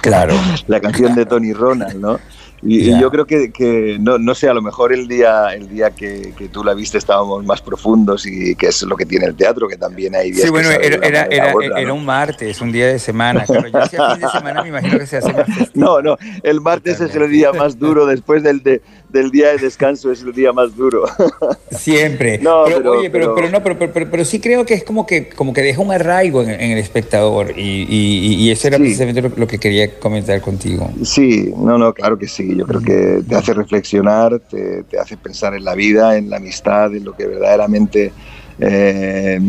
Claro. 0.00 0.34
la 0.68 0.80
canción 0.80 1.14
de 1.14 1.26
Tony 1.26 1.52
Ronald, 1.52 1.96
¿no? 1.96 2.18
Y, 2.66 2.98
yo 2.98 3.10
creo 3.10 3.26
que, 3.26 3.52
que, 3.52 3.98
no, 4.00 4.18
no 4.18 4.34
sé, 4.34 4.48
a 4.48 4.54
lo 4.54 4.62
mejor 4.62 4.92
el 4.92 5.06
día, 5.06 5.54
el 5.54 5.68
día 5.68 5.90
que, 5.90 6.32
que, 6.36 6.48
tú 6.48 6.64
la 6.64 6.72
viste 6.72 6.96
estábamos 6.96 7.44
más 7.44 7.60
profundos 7.60 8.24
y 8.24 8.54
que 8.54 8.68
es 8.68 8.82
lo 8.82 8.96
que 8.96 9.04
tiene 9.04 9.26
el 9.26 9.36
teatro, 9.36 9.68
que 9.68 9.76
también 9.76 10.14
hay 10.14 10.30
días 10.30 10.46
Sí, 10.46 10.50
bueno, 10.50 10.70
era, 10.70 11.26
era, 11.26 11.52
era, 11.60 11.92
un 11.92 12.04
martes, 12.04 12.62
un 12.62 12.72
día 12.72 12.86
de 12.86 12.98
semana. 12.98 13.44
Claro, 13.44 13.68
yo 13.68 13.78
decía 13.80 14.10
fin 14.12 14.20
de 14.20 14.28
semana 14.30 14.62
me 14.62 14.68
imagino 14.70 14.98
que 14.98 15.06
se 15.06 15.18
hace 15.18 15.32
más 15.32 15.46
No, 15.74 16.00
no, 16.00 16.16
el 16.42 16.60
martes 16.62 17.00
es 17.00 17.14
el 17.14 17.30
día 17.30 17.52
más 17.52 17.78
duro 17.78 18.06
después 18.06 18.42
del, 18.42 18.62
de, 18.62 18.80
del 19.14 19.30
día 19.30 19.52
de 19.52 19.58
descanso 19.58 20.10
es 20.10 20.22
el 20.22 20.32
día 20.32 20.52
más 20.52 20.76
duro. 20.76 21.04
Siempre. 21.70 22.38
No, 22.38 22.64
pero, 22.66 22.92
oye, 22.92 23.08
pero, 23.10 23.34
pero, 23.34 23.48
no, 23.48 23.62
pero, 23.62 23.92
pero, 24.10 24.24
sí 24.24 24.40
creo 24.40 24.66
que 24.66 24.74
es 24.74 24.82
como 24.82 25.06
que, 25.06 25.28
como 25.28 25.52
que 25.52 25.62
deja 25.62 25.80
un 25.80 25.92
arraigo 25.92 26.42
en, 26.42 26.50
el 26.50 26.78
espectador 26.78 27.52
y, 27.56 27.86
y, 27.88 28.50
eso 28.50 28.66
era 28.66 28.76
precisamente 28.76 29.22
lo, 29.22 29.46
que 29.46 29.58
quería 29.58 29.98
comentar 30.00 30.40
contigo. 30.40 30.90
Sí, 31.04 31.54
no, 31.56 31.78
no, 31.78 31.94
claro 31.94 32.18
que 32.18 32.26
sí. 32.26 32.56
Yo 32.56 32.66
creo 32.66 32.80
que 32.80 33.22
te 33.26 33.36
hace 33.36 33.54
reflexionar, 33.54 34.40
te, 34.40 34.82
te 34.82 34.98
hace 34.98 35.16
pensar 35.16 35.54
en 35.54 35.64
la 35.64 35.76
vida, 35.76 36.18
en 36.18 36.28
la 36.28 36.38
amistad, 36.38 36.92
en 36.94 37.04
lo 37.04 37.12
que 37.16 37.26
verdaderamente, 37.26 38.12
eh, 38.58 39.40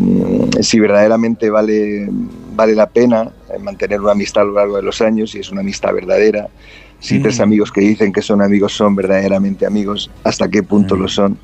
si 0.60 0.78
verdaderamente 0.78 1.50
vale, 1.50 2.08
vale 2.54 2.74
la 2.76 2.86
pena 2.86 3.32
mantener 3.60 4.00
una 4.00 4.12
amistad 4.12 4.44
a 4.44 4.46
lo 4.46 4.52
largo 4.52 4.76
de 4.76 4.82
los 4.82 5.00
años 5.00 5.34
y 5.34 5.40
es 5.40 5.50
una 5.50 5.62
amistad 5.62 5.92
verdadera 5.92 6.48
si 7.00 7.20
tres 7.20 7.40
amigos 7.40 7.70
que 7.70 7.80
dicen 7.80 8.12
que 8.12 8.22
son 8.22 8.42
amigos 8.42 8.72
son 8.72 8.96
verdaderamente 8.96 9.66
amigos, 9.66 10.10
hasta 10.24 10.48
qué 10.48 10.62
punto 10.62 10.96
lo 10.96 11.08
son. 11.08 11.38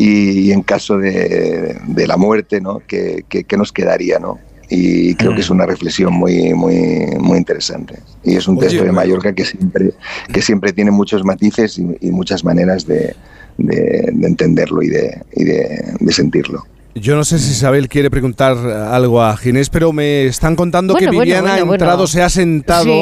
Y, 0.00 0.52
en 0.52 0.62
caso 0.62 0.96
de, 0.96 1.76
la 2.06 2.16
muerte, 2.16 2.60
¿no? 2.60 2.80
¿Qué, 2.86 3.24
nos 3.56 3.72
quedaría? 3.72 4.18
¿no? 4.20 4.38
Y 4.70 5.14
creo 5.16 5.34
que 5.34 5.40
es 5.40 5.50
una 5.50 5.66
reflexión 5.66 6.12
muy, 6.12 6.54
muy, 6.54 7.06
muy 7.18 7.38
interesante. 7.38 7.98
Y 8.22 8.36
es 8.36 8.46
un 8.46 8.58
texto 8.58 8.84
de 8.84 8.92
Mallorca 8.92 9.32
que 9.32 9.44
siempre, 9.44 9.92
que 10.32 10.40
siempre 10.40 10.72
tiene 10.72 10.92
muchos 10.92 11.24
matices 11.24 11.78
y, 11.78 12.10
muchas 12.10 12.44
maneras 12.44 12.86
de, 12.86 13.16
entenderlo 13.58 14.82
y, 14.82 14.88
de, 14.88 15.20
de, 15.34 16.12
sentirlo. 16.12 16.64
Yo 16.94 17.16
no 17.16 17.24
sé 17.24 17.38
si 17.38 17.52
Isabel 17.52 17.88
quiere 17.88 18.10
preguntar 18.10 18.56
algo 18.56 19.22
a 19.22 19.36
Ginés, 19.36 19.68
pero 19.68 19.92
me 19.92 20.26
están 20.26 20.54
contando 20.54 20.94
que 20.94 21.10
Viviana 21.10 21.54
ha 21.54 21.58
entrado, 21.58 22.06
se 22.06 22.22
ha 22.22 22.28
sentado 22.28 22.92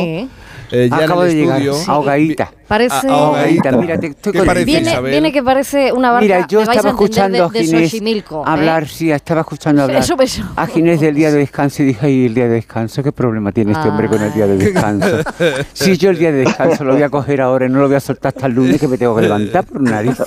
eh, 0.70 0.88
ya 0.90 0.96
Acabo 0.96 1.24
en 1.24 1.28
de 1.30 1.34
llegar, 1.34 1.62
ahogadita. 1.86 2.50
Parece- 2.68 3.06
A- 3.08 3.12
ahogadita. 3.14 3.72
Mira, 3.72 3.98
te 3.98 4.08
estoy 4.08 4.32
¿Qué 4.32 4.38
con- 4.38 4.46
parece, 4.48 4.64
Viene, 4.66 4.90
Isabel? 4.90 5.10
viene 5.12 5.32
que 5.32 5.42
parece 5.42 5.92
una 5.92 6.10
barca. 6.10 6.22
Mira, 6.24 6.46
yo 6.48 6.60
me 6.60 6.66
vais 6.66 6.76
estaba 6.76 6.88
a 6.88 6.92
entender, 6.92 7.10
escuchando 7.10 7.44
a 7.44 7.48
de, 7.48 7.58
de 7.60 7.64
Ginés 7.64 7.90
Xochimilco, 7.90 8.40
¿eh? 8.40 8.44
hablar, 8.46 8.88
sí, 8.88 9.10
estaba 9.12 9.40
escuchando 9.42 9.82
hablar 9.84 10.02
Eso, 10.02 10.16
eso. 10.20 10.42
a 10.56 10.66
Ginés 10.66 11.00
del 11.00 11.14
día 11.14 11.30
de 11.30 11.38
descanso 11.38 11.82
y 11.82 11.86
dije, 11.86 12.06
ay, 12.06 12.26
el 12.26 12.34
día 12.34 12.44
de 12.44 12.54
descanso, 12.54 13.02
¿qué 13.04 13.12
problema 13.12 13.52
tiene 13.52 13.72
este 13.72 13.88
hombre 13.88 14.08
con 14.08 14.20
el 14.22 14.32
día 14.32 14.46
de 14.48 14.56
descanso? 14.58 15.06
Si 15.72 15.96
yo 15.96 16.10
el 16.10 16.18
día 16.18 16.32
de 16.32 16.38
descanso 16.38 16.82
lo 16.84 16.94
voy 16.94 17.02
a 17.02 17.08
coger 17.08 17.40
ahora 17.40 17.66
y 17.66 17.68
no 17.68 17.78
lo 17.78 17.86
voy 17.86 17.96
a 17.96 18.00
soltar 18.00 18.32
hasta 18.34 18.46
el 18.46 18.54
lunes 18.54 18.80
que 18.80 18.88
me 18.88 18.98
tengo 18.98 19.14
que 19.14 19.22
levantar 19.22 19.64
por 19.64 19.80
narices. 19.80 20.26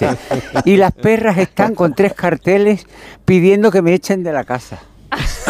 Y 0.63 0.77
las 0.77 0.91
perras 0.93 1.37
están 1.37 1.75
con 1.75 1.93
tres 1.93 2.13
carteles 2.13 2.85
pidiendo 3.25 3.71
que 3.71 3.81
me 3.81 3.93
echen 3.93 4.23
de 4.23 4.31
la 4.31 4.43
casa. 4.45 4.79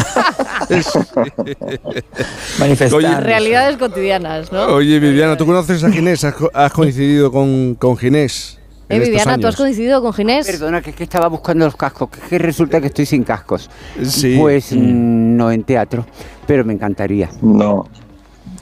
Manifestando. 2.59 3.21
Realidades 3.21 3.77
cotidianas, 3.77 4.51
¿no? 4.51 4.65
Oye, 4.75 4.99
Viviana, 4.99 5.37
¿tú 5.37 5.45
conoces 5.45 5.83
a 5.83 5.91
Ginés? 5.91 6.23
¿Has, 6.23 6.33
co- 6.35 6.51
has 6.53 6.73
coincidido 6.73 7.31
con, 7.31 7.75
con 7.75 7.97
Ginés? 7.97 8.57
Eh, 8.89 8.99
Viviana, 8.99 9.37
¿tú 9.37 9.47
has 9.47 9.55
coincidido 9.55 10.01
con 10.01 10.13
Ginés? 10.13 10.47
Perdona, 10.47 10.81
que 10.81 10.89
es 10.89 10.95
que 10.95 11.03
estaba 11.03 11.27
buscando 11.27 11.65
los 11.65 11.75
cascos, 11.75 12.09
que, 12.09 12.19
es 12.21 12.25
que 12.25 12.37
resulta 12.39 12.81
que 12.81 12.87
estoy 12.87 13.05
sin 13.05 13.23
cascos. 13.23 13.69
Sí. 14.03 14.35
Pues 14.39 14.71
mm, 14.71 15.35
no 15.37 15.51
en 15.51 15.63
teatro, 15.63 16.05
pero 16.47 16.65
me 16.65 16.73
encantaría. 16.73 17.29
No, 17.41 17.87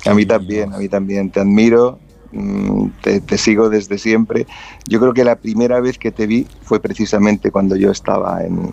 a 0.05 0.13
mí 0.13 0.25
también, 0.25 0.73
a 0.73 0.77
mí 0.77 0.89
también. 0.89 1.29
Te 1.31 1.39
admiro, 1.39 1.97
mm, 2.33 2.87
te, 3.01 3.21
te 3.21 3.37
sigo 3.37 3.69
desde 3.69 3.97
siempre. 3.97 4.45
Yo 4.89 4.99
creo 4.99 5.13
que 5.13 5.23
la 5.23 5.37
primera 5.37 5.79
vez 5.79 5.97
que 5.97 6.11
te 6.11 6.27
vi 6.27 6.45
fue 6.61 6.81
precisamente 6.81 7.49
cuando 7.49 7.77
yo 7.77 7.89
estaba 7.91 8.43
en, 8.43 8.71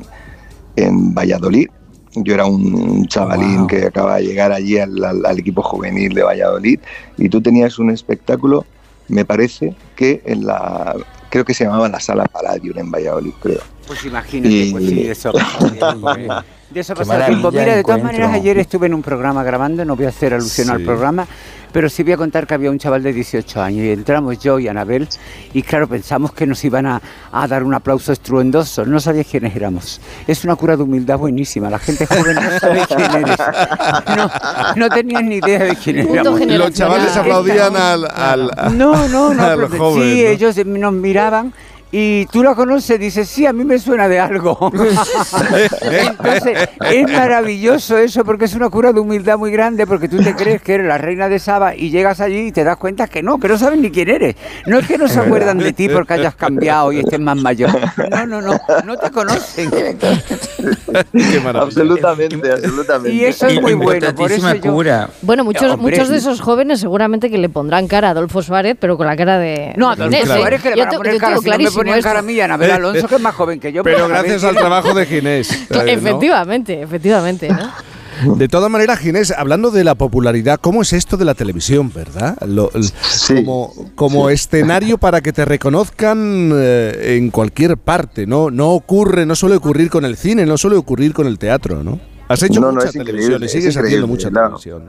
en 0.75 1.15
Valladolid. 1.15 1.69
Yo 2.17 2.35
era 2.35 2.47
un 2.47 3.07
chavalín 3.09 3.59
Wow. 3.61 3.67
que 3.67 3.87
acaba 3.87 4.17
de 4.17 4.25
llegar 4.27 4.53
allí 4.53 4.79
al, 4.79 5.03
al- 5.05 5.27
al 5.27 5.39
equipo 5.39 5.63
juvenil 5.63 6.15
de 6.15 6.23
Valladolid 6.23 6.79
y 7.17 7.29
tú 7.29 7.41
tenías 7.41 7.79
un 7.79 7.91
espectáculo, 7.91 8.65
me 9.09 9.25
parece 9.25 9.75
que 9.97 10.23
en 10.25 10.47
la, 10.47 10.95
creo 11.31 11.45
que 11.45 11.55
se 11.55 11.65
llamaba 11.65 11.89
la 11.89 11.99
Sala 12.01 12.25
Palladium 12.27 12.79
en 12.79 12.91
Valladolid, 12.91 13.33
creo. 13.43 13.61
Pues 13.87 14.05
imagínate, 14.05 14.55
Y- 14.55 14.73
pues 14.73 14.85
sí, 14.89 15.07
eso 15.07 15.33
tiempo, 15.33 16.11
¿eh? 16.17 16.29
De 16.75 16.81
eso 16.81 16.93
tiempo. 16.95 17.53
Mira, 17.53 17.77
de 17.77 17.85
todas 17.85 18.03
maneras, 18.03 18.33
ayer 18.33 18.59
estuve 18.59 18.87
en 18.87 18.95
un 18.95 19.03
programa 19.03 19.45
grabando, 19.45 19.85
no 19.85 19.95
voy 19.95 20.07
a 20.07 20.09
hacer 20.09 20.35
alusión 20.35 20.71
al 20.71 20.83
programa, 20.83 21.25
pero 21.71 21.89
sí 21.89 22.03
voy 22.03 22.15
a 22.15 22.17
contar 22.17 22.49
que 22.49 22.55
había 22.55 22.69
un 22.69 22.79
chaval 22.79 23.01
de 23.05 23.13
18 23.13 23.63
años 23.63 23.85
y 23.85 23.91
entramos 23.91 24.41
yo 24.41 24.59
y 24.59 24.67
Anabel 24.67 25.09
y 25.53 25.63
claro, 25.63 25.87
pensamos 25.87 26.33
que 26.33 26.47
nos 26.47 26.65
iban 26.65 26.87
a, 26.87 27.01
a 27.31 27.47
dar 27.47 27.63
un 27.63 27.75
aplauso 27.75 28.13
estruendoso, 28.13 28.85
no 28.87 28.99
sabía 28.99 29.23
quiénes 29.23 29.55
éramos. 29.55 30.01
Es 30.27 30.43
una 30.43 30.57
cura 30.57 30.77
de 30.77 30.83
humildad 30.83 31.17
buenísima, 31.17 31.71
la 31.71 31.79
gente 31.79 32.07
joven 32.07 32.35
no 32.35 32.59
sabe 32.59 32.85
quién 32.89 33.01
eres. 33.01 33.39
No, 34.17 34.31
no 34.75 34.89
tenían 34.89 35.29
ni 35.29 35.37
idea 35.37 35.61
de 35.61 35.77
quién 35.77 35.99
éramos. 35.99 36.41
Los 36.45 36.73
chavales 36.73 37.17
aplaudían 37.17 37.77
al... 37.77 38.05
al 38.05 38.51
No, 38.77 39.07
no, 39.07 39.33
no. 39.33 39.43
a 39.47 39.55
los 39.55 39.71
pero 39.71 39.85
jóvenes, 39.85 40.13
sí, 40.13 40.23
¿no? 40.23 40.29
ellos 40.29 40.67
nos 40.67 40.93
miraban 40.93 41.53
y 41.97 42.27
tú 42.27 42.43
la 42.43 42.57
conoces, 42.57 42.99
dices, 42.99 43.29
sí, 43.29 43.47
a 43.47 43.53
mí 43.53 43.65
me 43.65 43.79
suena 43.79 44.09
de 44.09 44.19
algo. 44.19 44.59
Entonces, 45.83 46.69
es 46.91 47.13
maravilloso 47.13 47.99
eso 47.99 48.25
porque 48.25 48.47
es 48.47 48.55
una 48.55 48.69
cura 48.69 48.93
de 48.93 48.99
humildad 48.99 49.39
muy 49.39 49.53
grande 49.53 49.87
porque 49.87 50.09
tú 50.09 50.19
te 50.21 50.35
crees 50.35 50.61
que 50.61 50.75
eres 50.75 50.89
la 50.89 50.99
reina 50.99 51.29
de 51.29 51.39
Saba 51.39 51.77
y 51.77 51.91
llegas 51.91 52.21
allí 52.21 52.49
y 52.49 52.53
te 52.53 52.65
das 52.65 52.79
cuenta 52.79 53.07
que 53.07 53.23
no, 53.23 53.39
que 53.39 53.47
no 53.47 53.57
saben 53.59 53.81
ni 53.81 53.93
quién 53.93 54.09
eres. 54.09 54.35
No 54.67 54.79
es 54.81 54.89
que 54.89 54.99
no 54.99 55.07
se 55.07 55.21
acuerdan 55.21 55.59
de 55.59 55.73
ti 55.73 55.89
porque 55.89 56.15
hayas 56.15 56.35
cambiado 56.35 56.91
y 56.93 56.99
estés 56.99 57.21
más 57.21 57.37
mayor. 57.37 57.71
No, 58.11 58.27
no, 58.27 58.43
no, 58.43 58.59
no 58.85 58.97
te 58.97 59.11
conocen. 59.13 59.71
Qué. 59.71 59.97
Absolutamente, 61.55 62.53
absolutamente. 62.53 63.11
Y 63.17 63.25
eso 63.25 63.47
es 63.47 63.61
muy 63.61 63.75
bueno, 63.75 64.15
por 64.15 64.33
eso 64.33 64.53
yo... 64.55 64.73
cura. 64.73 65.11
Bueno, 65.23 65.45
muchos, 65.45 65.71
Hombre. 65.73 65.93
muchos 65.93 66.09
de 66.09 66.17
esos 66.19 66.41
jóvenes 66.41 66.81
seguramente 66.81 67.31
que 67.31 67.39
le 67.39 67.49
pondrán 67.49 67.87
cara 67.87 68.09
a 68.09 68.11
Adolfo 68.13 68.43
Suárez, 68.43 68.77
pero 68.81 68.97
con 68.97 69.07
la 69.07 69.17
cara 69.17 69.39
de. 69.39 69.73
No, 69.77 69.91
Adolfo. 69.91 70.27
Suárez 70.27 70.63
que 70.63 70.71
le 70.71 70.77
Yo 70.77 70.83
van 70.85 70.89
a 70.89 70.91
te- 70.91 70.97
poner 70.97 71.13
yo 71.15 71.19
cara, 71.21 71.31
tengo 71.37 71.43
si 71.43 71.51
no 71.51 71.59
me 71.59 71.65
clarísimo 71.85 71.91
ponían 71.93 71.99
esto. 71.99 72.09
cara 72.09 72.19
a 72.19 72.23
mí, 72.23 72.41
Anabel 72.41 72.71
Alonso, 72.71 73.09
que 73.09 73.15
es 73.17 73.21
más 73.21 73.35
joven 73.35 73.61
que 73.61 73.73
yo. 73.73 73.83
Pero 73.83 74.09
gracias 74.09 74.45
al 74.45 74.55
trabajo 74.57 74.95
de 74.95 75.07
Ginés. 75.07 75.51
eh, 75.53 75.67
¿no? 75.71 75.83
Efectivamente, 75.83 76.83
efectivamente, 76.83 77.49
¿no? 77.49 77.73
De 78.37 78.47
todas 78.47 78.71
maneras, 78.71 79.01
Ginés, 79.01 79.33
hablando 79.37 79.73
de 79.73 79.83
la 79.83 79.97
popularidad, 79.97 80.61
¿cómo 80.61 80.83
es 80.83 80.93
esto 80.93 81.17
de 81.17 81.25
la 81.25 81.35
televisión, 81.35 81.91
verdad? 81.93 82.39
Lo- 82.47 82.71
el- 82.73 82.85
Sí. 82.85 83.35
Como, 83.35 83.75
como 83.97 84.31
escenario 84.31 84.99
para 84.99 85.21
que 85.21 85.33
te 85.33 85.45
reconozcan 85.45 86.53
eh, 86.55 87.17
en 87.19 87.31
cualquier 87.33 87.77
parte, 87.77 88.25
¿no? 88.25 88.53
No 88.53 88.71
ocurre, 88.71 89.27
no 89.27 89.35
suele 89.35 89.57
ocurrir 89.57 89.91
con 89.91 90.05
el 90.05 90.17
cine, 90.17 90.47
no 90.47 90.57
suele 90.57 90.77
ocurrir 90.77 91.13
con 91.13 91.27
el 91.27 91.39
teatro, 91.41 91.83
¿no? 91.83 91.99
Has 92.29 92.41
hecho 92.45 92.61
No, 92.61 92.71
mucha 92.73 92.91
televisión 92.93 93.43
y 93.43 93.47
es 93.47 93.53
sigues 93.53 93.77
haciendo 93.77 94.07
mucha 94.07 94.31
claro. 94.31 94.59
televisión. 94.59 94.89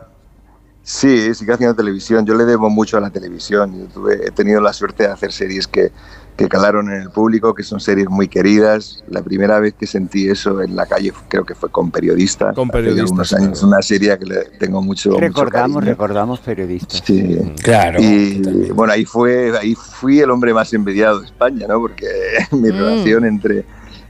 Sí, 0.83 1.33
sigo 1.33 1.53
haciendo 1.55 1.75
televisión. 1.75 2.25
Yo 2.27 2.35
le 2.35 2.45
debo 2.45 2.69
mucho 2.69 2.97
a 2.97 3.01
la 3.01 3.09
televisión. 3.09 3.75
Yo 3.75 3.85
tuve- 4.01 4.27
he 4.27 4.31
tenido 4.31 4.61
la 4.61 4.71
suerte 4.71 5.03
de 5.03 5.09
hacer 5.09 5.31
series 5.31 5.67
que, 5.67 5.91
que 6.35 6.49
calaron 6.49 6.91
en 6.91 7.01
el 7.01 7.09
público, 7.11 7.53
que 7.53 7.63
son 7.63 7.79
series 7.79 8.09
muy 8.09 8.27
queridas. 8.27 9.03
La 9.09 9.21
primera 9.21 9.59
vez 9.59 9.73
que 9.73 9.87
sentí 9.87 10.27
eso 10.29 10.61
en 10.61 10.75
la 10.75 10.85
calle 10.85 11.13
creo 11.29 11.45
que 11.45 11.55
fue 11.55 11.69
con 11.69 11.91
periodista. 11.91 12.51
Con 12.53 12.69
hace 12.69 12.77
Periodista, 12.79 13.13
unos 13.13 13.29
claro. 13.29 13.43
años, 13.45 13.63
una 13.63 13.81
serie 13.81 14.17
que 14.19 14.25
le 14.25 14.35
tengo 14.59 14.81
mucho, 14.81 15.17
Recordamos, 15.17 15.83
recordamos 15.85 16.39
periodistas. 16.41 17.01
Sí. 17.05 17.37
Claro. 17.63 18.01
Y 18.01 18.41
bueno, 18.73 18.91
ahí 18.91 19.05
fue, 19.05 19.57
ahí 19.57 19.75
fui 19.75 20.19
el 20.19 20.29
hombre 20.29 20.53
más 20.53 20.73
envidiado 20.73 21.19
de 21.21 21.27
España, 21.27 21.67
¿no? 21.67 21.79
Porque 21.79 22.07
mi 22.51 22.69
Mm. 22.69 22.77
relación 22.77 23.25
entre, 23.25 23.63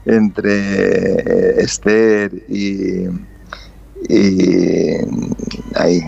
entre 0.04 0.50
eh, 0.52 1.54
Esther 1.58 2.32
y, 2.48 3.04
y 4.08 4.96
ahí 5.74 6.00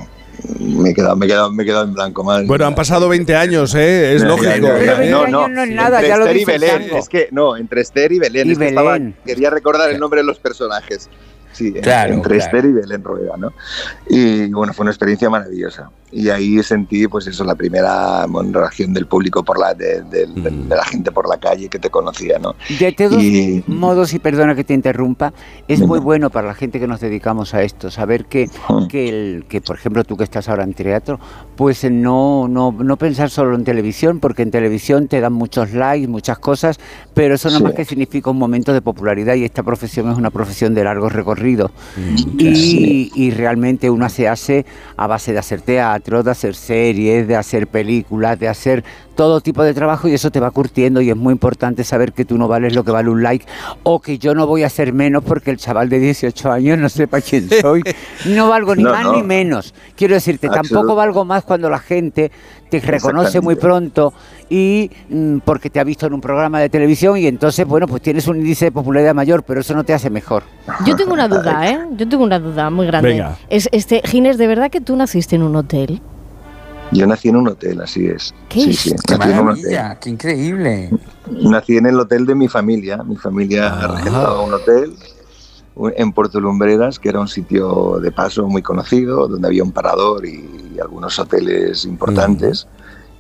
me 0.59 0.91
he 0.91 0.95
quedado, 0.95 1.17
me 1.17 1.27
he 1.27 1.29
quedado, 1.29 1.53
me 1.53 1.63
he 1.63 1.67
quedado 1.67 1.85
en 1.85 1.95
blanco, 1.95 2.25
madre. 2.25 2.47
Bueno, 2.47 2.67
han 2.67 2.75
pasado 2.75 3.09
20 3.09 3.37
años, 3.37 3.75
¿eh? 3.75 4.15
Es 4.15 4.23
lógico. 4.23 4.51
ya, 4.51 4.57
ya, 4.59 4.85
ya. 4.85 4.97
Pero 4.97 5.11
No, 5.11 5.19
20 5.23 5.31
no, 5.33 5.49
no 5.49 5.63
es 5.63 5.71
nada, 5.71 5.97
entre 5.99 6.09
ya 6.09 6.17
lo 6.17 6.23
Esther 6.25 6.37
y 6.37 6.39
dice 6.41 6.55
el 6.55 6.61
Belén. 6.61 6.97
Es 6.97 7.09
que, 7.09 7.29
no, 7.33 7.57
entre 7.57 7.81
Esther 7.83 8.13
y 8.13 8.19
Belén. 8.19 8.49
Y 8.49 8.53
es 8.53 8.59
que 8.59 8.69
estaba- 8.69 8.99
quería 9.25 9.51
recordar 9.51 9.91
el 9.91 9.99
nombre 10.01 10.21
de 10.21 10.27
los 10.27 10.39
personajes. 10.39 11.09
Sí, 11.53 11.73
en- 11.75 11.81
Claro, 11.83 12.15
entre 12.15 12.37
claro. 12.39 12.45
Esther 12.57 12.71
y 12.71 12.73
Belén 12.73 13.03
Rueda, 13.03 13.37
¿no? 13.37 13.53
Y 14.09 14.47
bueno, 14.53 14.73
fue 14.73 14.85
una 14.85 14.91
experiencia 14.93 15.29
maravillosa. 15.29 15.91
Y 16.11 16.31
ahí 16.31 16.63
sentí, 16.63 17.07
pues 17.07 17.27
eso, 17.27 17.45
la 17.45 17.55
primera 17.55 18.25
bueno, 18.27 18.61
reacción 18.61 18.95
del 18.95 19.07
público 19.07 19.45
por 19.45 19.59
la, 19.59 19.75
de, 19.75 20.03
de- 20.03 20.27
de- 20.27 20.51
de 20.51 20.75
la 20.77 20.85
gente 20.85 21.13
por 21.13 21.29
la 21.29 21.37
calle 21.39 21.69
que 21.69 21.79
te 21.79 21.91
conocía, 21.91 22.39
¿no? 22.39 22.55
De 22.81 22.93
todos 22.93 23.23
Y- 23.23 23.63
modos, 23.67 24.15
y 24.15 24.19
perdona 24.19 24.55
que 24.55 24.65
te 24.65 24.73
interrumpa, 24.75 25.33
es 25.69 25.81
muy 25.81 25.99
bueno 25.99 26.31
para 26.31 26.49
la 26.49 26.55
gente 26.55 26.81
que 26.81 26.87
nos 26.87 27.01
dedicamos 27.01 27.53
a 27.55 27.63
esto, 27.63 27.91
saber 27.91 28.25
que, 28.25 28.49
Mm. 28.69 28.87
que, 28.87 29.09
el, 29.09 29.45
que 29.49 29.61
por 29.61 29.77
ejemplo, 29.77 30.03
tú 30.05 30.17
que 30.17 30.25
estás 30.25 30.49
ahora 30.49 30.65
en 30.65 30.73
teatro, 30.75 31.21
pues 31.57 31.85
no, 31.91 32.49
no, 32.49 32.73
no 32.73 32.97
pensar 32.97 33.29
solo 33.31 33.55
en 33.55 33.65
televisión, 33.65 34.19
porque 34.19 34.43
en 34.43 34.51
televisión 34.51 35.09
te 35.09 35.21
dan 35.21 35.35
muchos 35.35 35.73
likes, 35.73 36.09
muchas 36.09 36.39
cosas, 36.39 36.79
pero 37.13 37.35
eso 37.35 37.51
no 37.51 37.59
Sí. 37.59 37.65
más 37.65 37.75
que 37.75 37.85
significa 37.85 38.31
un 38.31 38.39
momento 38.39 38.73
de 38.73 38.81
popularidad 38.81 39.35
y 39.35 39.45
esta 39.45 39.63
profesión 39.63 40.11
es 40.11 40.17
una 40.17 40.31
profesión 40.31 40.75
de 40.75 40.85
largo 40.85 41.09
recorrido. 41.11 41.71
Mm, 41.97 42.39
Y, 42.41 43.11
y 43.15 43.31
realmente 43.33 43.91
una 43.91 44.09
se 44.09 44.27
hace 44.29 44.65
a 44.97 45.07
base 45.07 45.33
de 45.33 45.39
hacer 45.39 45.61
teatro, 45.61 45.98
de 46.03 46.31
hacer 46.31 46.55
series, 46.55 47.27
de 47.29 47.37
hacer 47.37 47.67
películas, 47.67 48.39
de 48.39 48.49
hacer 48.49 48.85
todo 49.15 49.41
tipo 49.41 49.63
de 49.65 49.75
trabajo 49.75 50.07
y 50.09 50.15
eso 50.15 50.31
te 50.31 50.39
va 50.41 50.51
curtiendo 50.51 51.01
y 51.01 51.11
es 51.11 51.17
muy 51.17 51.33
importante 51.33 51.83
saber 51.83 52.13
que 52.13 52.25
tú 52.25 52.39
no 52.39 52.47
vales 52.47 52.75
lo 52.75 52.85
que 52.85 52.93
vale 52.93 53.11
un 53.11 53.23
like 53.23 53.45
o 53.83 54.01
que 54.01 54.17
yo 54.19 54.33
no 54.35 54.47
voy 54.47 54.63
a 54.63 54.69
ser 54.71 54.93
menos 54.93 55.25
porque 55.25 55.51
el 55.51 55.57
chaval 55.57 55.89
de 55.89 55.99
18 55.99 56.53
años 56.53 56.79
no 56.79 56.89
sepa 56.89 57.21
quién 57.21 57.49
soy. 57.61 57.83
No 58.27 58.49
valgo 58.49 58.75
ni 58.75 58.83
No, 58.83 58.91
más 58.93 59.05
no. 59.05 59.13
ni 59.15 59.23
menos. 59.23 59.75
Quiero 59.97 60.15
decirte, 60.15 60.49
tampoco 60.49 60.95
valgo 60.95 61.25
más 61.25 61.45
cuando 61.45 61.69
la 61.71 61.79
gente 61.79 62.31
te 62.69 62.81
reconoce 62.81 63.41
muy 63.41 63.57
pronto 63.57 64.13
y 64.49 64.91
mm, 65.09 65.39
porque 65.39 65.71
te 65.71 65.81
ha 65.81 65.85
visto 65.85 66.07
en 66.07 66.13
un 66.15 66.21
programa 66.21 66.61
de 66.61 66.69
televisión 66.69 67.17
y 67.17 67.27
entonces, 67.27 67.67
bueno, 67.67 67.87
pues 67.87 68.03
tienes 68.03 68.27
un 68.29 68.37
índice 68.39 68.67
de 68.67 68.73
popularidad 68.73 69.15
mayor, 69.15 69.43
pero 69.43 69.61
eso 69.61 69.75
no 69.75 69.85
te 69.85 69.95
hace 69.95 70.11
mejor. 70.11 70.43
Yo 70.87 70.97
tengo 70.97 71.13
una 71.13 71.29
duda, 71.29 71.69
¿eh? 71.71 71.79
Yo 71.97 72.09
tengo 72.09 72.25
una 72.25 72.39
duda 72.39 72.71
muy 72.71 72.87
grande. 72.87 73.11
Venga. 73.11 73.37
Es, 73.49 73.69
este, 73.73 74.03
Ginés, 74.05 74.39
¿de 74.39 74.47
verdad 74.47 74.71
que 74.71 74.81
tú 74.81 74.97
naciste 74.97 75.37
en 75.37 75.43
un 75.43 75.57
hotel? 75.57 76.01
Yo 76.91 77.07
nací 77.07 77.29
en 77.29 77.37
un 77.37 77.49
hotel, 77.49 77.81
así 77.83 78.07
es. 78.07 78.35
¿Qué 78.49 78.61
sí, 78.61 78.71
es? 78.71 78.79
sí, 78.81 78.95
Qué 79.07 79.19
nací 79.19 79.31
en 79.33 79.39
un 79.41 79.49
hotel. 79.51 79.79
qué 80.01 80.11
increíble. 80.11 80.91
Nací 81.31 81.77
en 81.77 81.87
el 81.87 82.01
hotel 82.01 82.25
de 82.25 82.35
mi 82.35 82.49
familia. 82.49 82.99
Mi 83.05 83.17
familia 83.17 83.75
regentaba 83.87 84.41
un 84.43 84.55
hotel 84.55 84.95
en 85.97 86.13
Puerto 86.13 86.41
Lumbreras, 86.41 86.99
que 86.99 87.09
era 87.09 87.21
un 87.21 87.29
sitio 87.29 87.99
de 88.01 88.11
paso 88.11 88.47
muy 88.47 88.63
conocido, 88.63 89.29
donde 89.29 89.49
había 89.49 89.63
un 89.63 89.73
parador 89.73 90.27
y, 90.27 90.57
algunos 90.81 91.19
hoteles 91.19 91.85
importantes. 91.85 92.69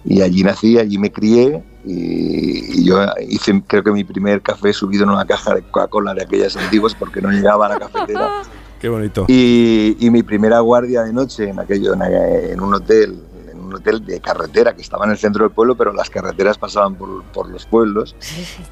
Y 0.04 0.22
allí 0.22 0.44
nací, 0.44 0.78
allí 0.78 0.96
me 0.96 1.10
crié 1.10 1.60
y, 1.84 2.80
y 2.80 2.84
yo 2.84 3.00
hice, 3.28 3.60
creo 3.66 3.82
que 3.82 3.90
mi 3.90 4.04
primer 4.04 4.42
café 4.42 4.72
subido 4.72 5.02
en 5.02 5.10
una 5.10 5.26
caja 5.26 5.56
de 5.56 5.62
Coca-Cola 5.62 6.14
de 6.14 6.22
aquellas 6.22 6.56
antiguas 6.56 6.94
porque 6.94 7.20
no 7.20 7.32
llegaba 7.32 7.66
a 7.66 7.70
la 7.70 7.78
cafetera. 7.80 8.42
Qué 8.80 8.88
bonito. 8.88 9.24
Y, 9.26 9.96
y 9.98 10.10
mi 10.10 10.22
primera 10.22 10.60
guardia 10.60 11.02
de 11.02 11.12
noche 11.12 11.48
en 11.48 11.58
aquello 11.58 11.94
en, 11.94 12.02
en 12.02 12.60
un 12.60 12.74
hotel, 12.74 13.20
un 13.68 13.76
hotel 13.76 14.04
de 14.04 14.20
carretera 14.20 14.74
que 14.74 14.82
estaba 14.82 15.04
en 15.04 15.12
el 15.12 15.18
centro 15.18 15.44
del 15.44 15.52
pueblo, 15.52 15.76
pero 15.76 15.92
las 15.92 16.10
carreteras 16.10 16.58
pasaban 16.58 16.94
por, 16.94 17.22
por 17.24 17.48
los 17.48 17.66
pueblos. 17.66 18.16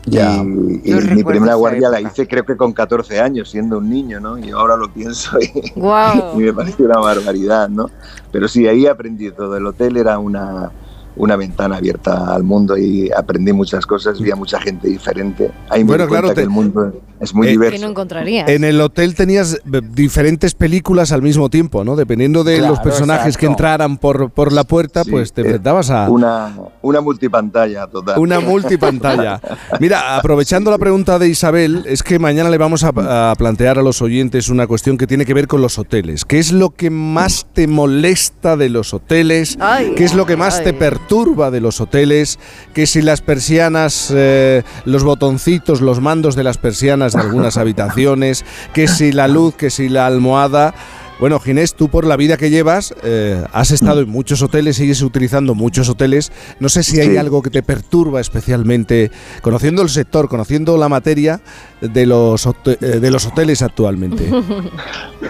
Ya. 0.09 0.37
Y, 0.37 0.45
mi 0.45 1.25
primera 1.25 1.55
guardia 1.55 1.89
la 1.89 2.01
hice 2.01 2.29
creo 2.29 2.45
que 2.45 2.57
con 2.57 2.73
14 2.73 3.21
años, 3.21 3.51
siendo 3.51 3.79
un 3.79 3.91
niño, 3.91 4.21
¿no? 4.21 4.39
Y 4.39 4.51
ahora 4.51 4.77
lo 4.77 4.93
pienso 4.93 5.39
y, 5.41 5.51
y 5.75 6.39
me 6.45 6.53
parece 6.53 6.85
una 6.85 6.99
barbaridad, 6.99 7.69
¿no? 7.69 7.91
Pero 8.31 8.47
sí, 8.47 8.67
ahí 8.69 8.87
aprendí 8.87 9.31
todo. 9.33 9.57
El 9.57 9.67
hotel 9.67 9.97
era 9.97 10.19
una, 10.19 10.71
una 11.17 11.37
ventana 11.37 11.77
abierta 11.77 12.35
al 12.35 12.43
mundo 12.45 12.77
y 12.77 13.11
aprendí 13.11 13.53
muchas 13.53 13.87
cosas, 13.87 14.21
vi 14.21 14.31
a 14.31 14.37
mucha 14.37 14.61
gente 14.61 14.89
diferente. 14.89 15.51
Ahí 15.71 15.83
me 15.83 15.89
Bueno, 15.89 16.05
di 16.05 16.11
claro, 16.11 16.29
te- 16.29 16.35
que 16.37 16.41
el 16.43 16.51
mundo 16.51 16.93
es 17.21 17.35
muy 17.35 17.47
Eh, 17.49 17.51
Que 17.53 17.57
no 17.57 17.63
diverso. 17.65 17.87
encontrarías. 17.87 18.49
En 18.49 18.65
el 18.65 18.81
hotel 18.81 19.15
tenías 19.15 19.55
eh, 19.55 19.81
diferentes 19.93 20.55
películas 20.55 21.13
al 21.13 21.23
mismo 21.23 21.49
tiempo, 21.49 21.85
¿no? 21.85 21.97
Dependiendo 21.97 22.45
de 22.45 22.59
Claro, 22.59 22.73
los 22.75 22.81
personajes 22.81 23.37
que 23.39 23.47
entraran 23.47 23.97
por, 23.97 24.31
por 24.31 24.53
la 24.53 24.65
puerta, 24.65 25.05
Sí, 25.05 25.11
pues 25.11 25.33
te 25.33 25.41
eh, 25.41 25.45
enfrentabas 25.45 25.89
a 25.91 26.11
Una, 26.11 26.53
una 26.83 27.01
multipantalla 27.01 27.87
total. 27.87 28.19
una 28.19 28.41
multipantalla. 28.41 29.41
Mira, 29.81 30.17
aprovechando 30.19 30.71
la 30.71 30.79
pregunta 30.79 31.19
de 31.19 31.29
Isabel, 31.29 31.85
es 31.87 32.03
que 32.03 32.19
mañana 32.19 32.51
le 32.51 32.59
vamos 32.59 32.85
a, 32.85 33.31
a 33.31 33.35
plantear 33.37 33.79
a 33.79 33.83
los 33.83 34.03
oyentes 34.03 34.51
una 34.51 34.67
cuestión 34.67 34.99
que 34.99 35.07
tiene 35.07 35.25
que 35.25 35.33
ver 35.33 35.47
con 35.49 35.63
los 35.63 35.79
hoteles. 35.79 36.25
¿Qué 36.27 36.39
es 36.39 36.53
lo 36.53 36.71
que 36.71 36.91
más 36.91 37.47
te 37.55 37.67
molesta 37.67 38.59
de 38.59 38.69
los 38.69 38.93
hoteles? 38.93 39.57
Ay, 39.61 39.95
¿Qué 39.97 40.05
es 40.05 40.15
lo 40.15 40.27
que 40.27 40.37
más 40.37 40.59
ay. 40.59 40.65
te 40.65 40.73
perturba 40.75 41.06
de 41.07 41.61
los 41.61 41.81
hoteles? 41.81 42.39
Que 42.75 42.87
si 42.87 43.01
las 43.01 43.21
persianas, 43.21 44.13
eh, 44.15 44.63
los 44.85 45.05
botoncitos, 45.05 45.81
los 45.81 46.01
mandos 46.01 46.35
de 46.35 46.45
las 46.45 46.59
persianas 46.59 47.13
de 47.13 47.21
algunas 47.21 47.57
habitaciones, 47.57 48.45
que 48.75 48.89
si 48.89 49.13
la 49.13 49.29
luz, 49.29 49.55
que 49.55 49.71
si 49.71 49.89
la 49.89 50.07
almohada. 50.07 50.75
Bueno, 51.19 51.41
Ginés, 51.41 51.75
tú 51.75 51.89
por 51.89 52.05
la 52.05 52.15
vida 52.17 52.37
que 52.37 52.51
llevas, 52.51 52.95
eh, 53.03 53.43
has 53.55 53.71
estado 53.71 54.01
en 54.03 54.09
muchos 54.11 54.43
hoteles, 54.43 54.77
sigues 54.77 55.01
utilizando 55.01 55.55
muchos 55.55 55.89
hoteles. 55.89 56.31
No 56.61 56.69
sé 56.69 56.83
si 56.83 57.01
hay 57.01 57.09
Sí. 57.13 57.17
algo 57.17 57.41
que 57.41 57.49
te 57.49 57.63
perturba 57.63 58.21
especialmente, 58.21 59.11
conociendo 59.41 59.81
el 59.81 59.89
sector, 59.89 60.29
conociendo 60.29 60.77
la 60.77 60.91
materia 60.91 61.41
de 61.81 62.05
los, 62.05 62.47
eh, 62.67 62.77
de 63.01 63.11
los 63.11 63.27
hoteles 63.27 63.63
actualmente. 63.63 64.31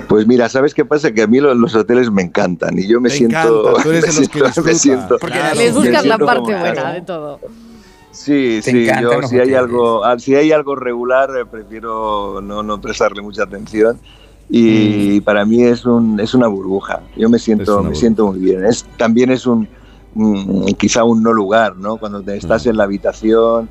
Pues 0.09 0.27
mira, 0.27 0.49
¿sabes 0.49 0.73
qué 0.73 0.85
pasa? 0.85 1.13
Que 1.13 1.23
a 1.23 1.27
mí 1.27 1.41
lo- 1.41 1.55
los, 1.55 1.75
hoteles 1.75 2.11
me 2.13 2.23
encantan 2.23 2.79
y 2.79 2.87
yo 2.87 3.01
me 3.01 3.11
siento... 3.11 3.37
encanta, 3.71 3.83
tú 3.83 3.91
eres 3.91 4.07
me 4.07 4.13
de 4.13 4.21
los 4.41 4.55
que 4.55 4.61
me 4.63 4.75
siento- 4.75 5.19
Porque 5.21 5.39
Claro. 5.39 5.55
Les 5.57 5.75
buscas 5.75 6.07
la 6.07 6.19
parte 6.19 6.55
buena 6.57 6.93
de 6.93 7.03
todo. 7.03 7.41
Sí, 8.13 8.61
Te 8.65 8.71
sí, 8.71 8.87
yo 9.03 9.23
si 9.29 9.39
hay 9.41 9.55
algo, 9.55 10.05
ah, 10.05 10.19
si 10.19 10.35
hay 10.35 10.51
algo 10.53 10.75
regular 10.77 11.31
eh, 11.39 11.45
prefiero 11.45 12.41
no, 12.41 12.63
no 12.63 12.81
prestarle 12.81 13.21
mucha 13.21 13.43
atención 13.43 14.01
y 14.49 15.21
para 15.23 15.45
mí 15.45 15.63
es 15.63 15.85
un 15.85 16.21
es 16.21 16.35
una 16.35 16.47
burbuja. 16.47 17.03
Yo 17.17 17.29
me 17.29 17.39
siento 17.39 17.83
me 17.83 17.95
siento 17.95 18.27
muy 18.29 18.39
bien. 18.41 18.65
Es 18.65 18.85
también 18.97 19.31
es 19.31 19.47
un, 19.47 19.69
un- 20.15 20.65
quizá 20.79 21.05
un 21.05 21.23
no 21.23 21.33
lugar, 21.33 21.77
¿no? 21.77 21.97
Cuando 21.99 22.23
te 22.23 22.37
estás 22.37 22.65
Mm. 22.67 22.71
en 22.71 22.77
la 22.77 22.85
habitación 22.85 23.69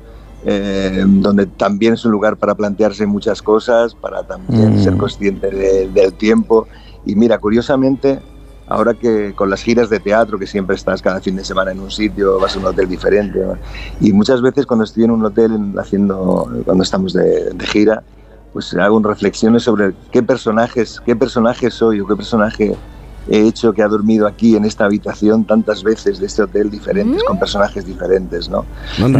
eh, 0.48 1.02
donde 1.06 1.46
también 1.46 1.94
es 1.94 2.04
un 2.04 2.12
lugar 2.12 2.36
para 2.36 2.54
plantearse 2.54 3.04
muchas 3.06 3.42
cosas, 3.42 3.94
para 3.94 4.22
también 4.22 4.74
Mm. 4.76 4.84
ser 4.84 4.96
consciente 4.96 5.50
de- 5.50 5.88
del 5.88 6.12
tiempo. 6.14 6.68
Y 7.04 7.16
mira, 7.16 7.38
curiosamente, 7.38 8.20
ahora 8.68 8.94
que 8.94 9.32
con 9.34 9.48
las 9.50 9.62
giras 9.62 9.88
de 9.90 9.98
teatro, 9.98 10.38
que 10.38 10.46
siempre 10.46 10.76
estás 10.76 11.00
cada 11.02 11.20
fin 11.20 11.34
de 11.36 11.44
semana 11.44 11.72
en 11.72 11.80
un 11.80 11.90
sitio, 11.90 12.38
vas 12.38 12.54
a 12.54 12.58
un 12.60 12.66
hotel 12.66 12.86
diferente, 12.86 13.38
¿no? 13.40 13.58
y 13.98 14.12
muchas 14.12 14.40
veces 14.42 14.66
cuando 14.66 14.84
estoy 14.84 15.04
en 15.04 15.10
un 15.12 15.24
hotel 15.24 15.52
en- 15.52 15.74
haciendo, 15.80 16.48
cuando 16.64 16.84
estamos 16.84 17.12
de, 17.14 17.50
de 17.54 17.66
gira, 17.66 18.04
pues 18.56 18.72
hago 18.72 18.98
reflexiones 19.02 19.64
sobre 19.64 19.92
qué 20.10 20.22
personajes, 20.22 20.98
qué 21.04 21.14
personaje 21.14 21.70
soy 21.70 22.00
o 22.00 22.06
qué 22.06 22.16
personaje 22.16 22.74
he 23.28 23.40
hecho 23.46 23.70
que 23.74 23.82
ha 23.82 23.86
dormido 23.86 24.26
aquí 24.26 24.56
en 24.56 24.64
esta 24.64 24.86
habitación 24.86 25.44
tantas 25.44 25.82
veces 25.82 26.18
de 26.20 26.24
este 26.24 26.40
hotel 26.42 26.70
diferentes, 26.70 27.22
con 27.24 27.38
personajes 27.38 27.84
diferentes, 27.84 28.48
¿no? 28.48 28.64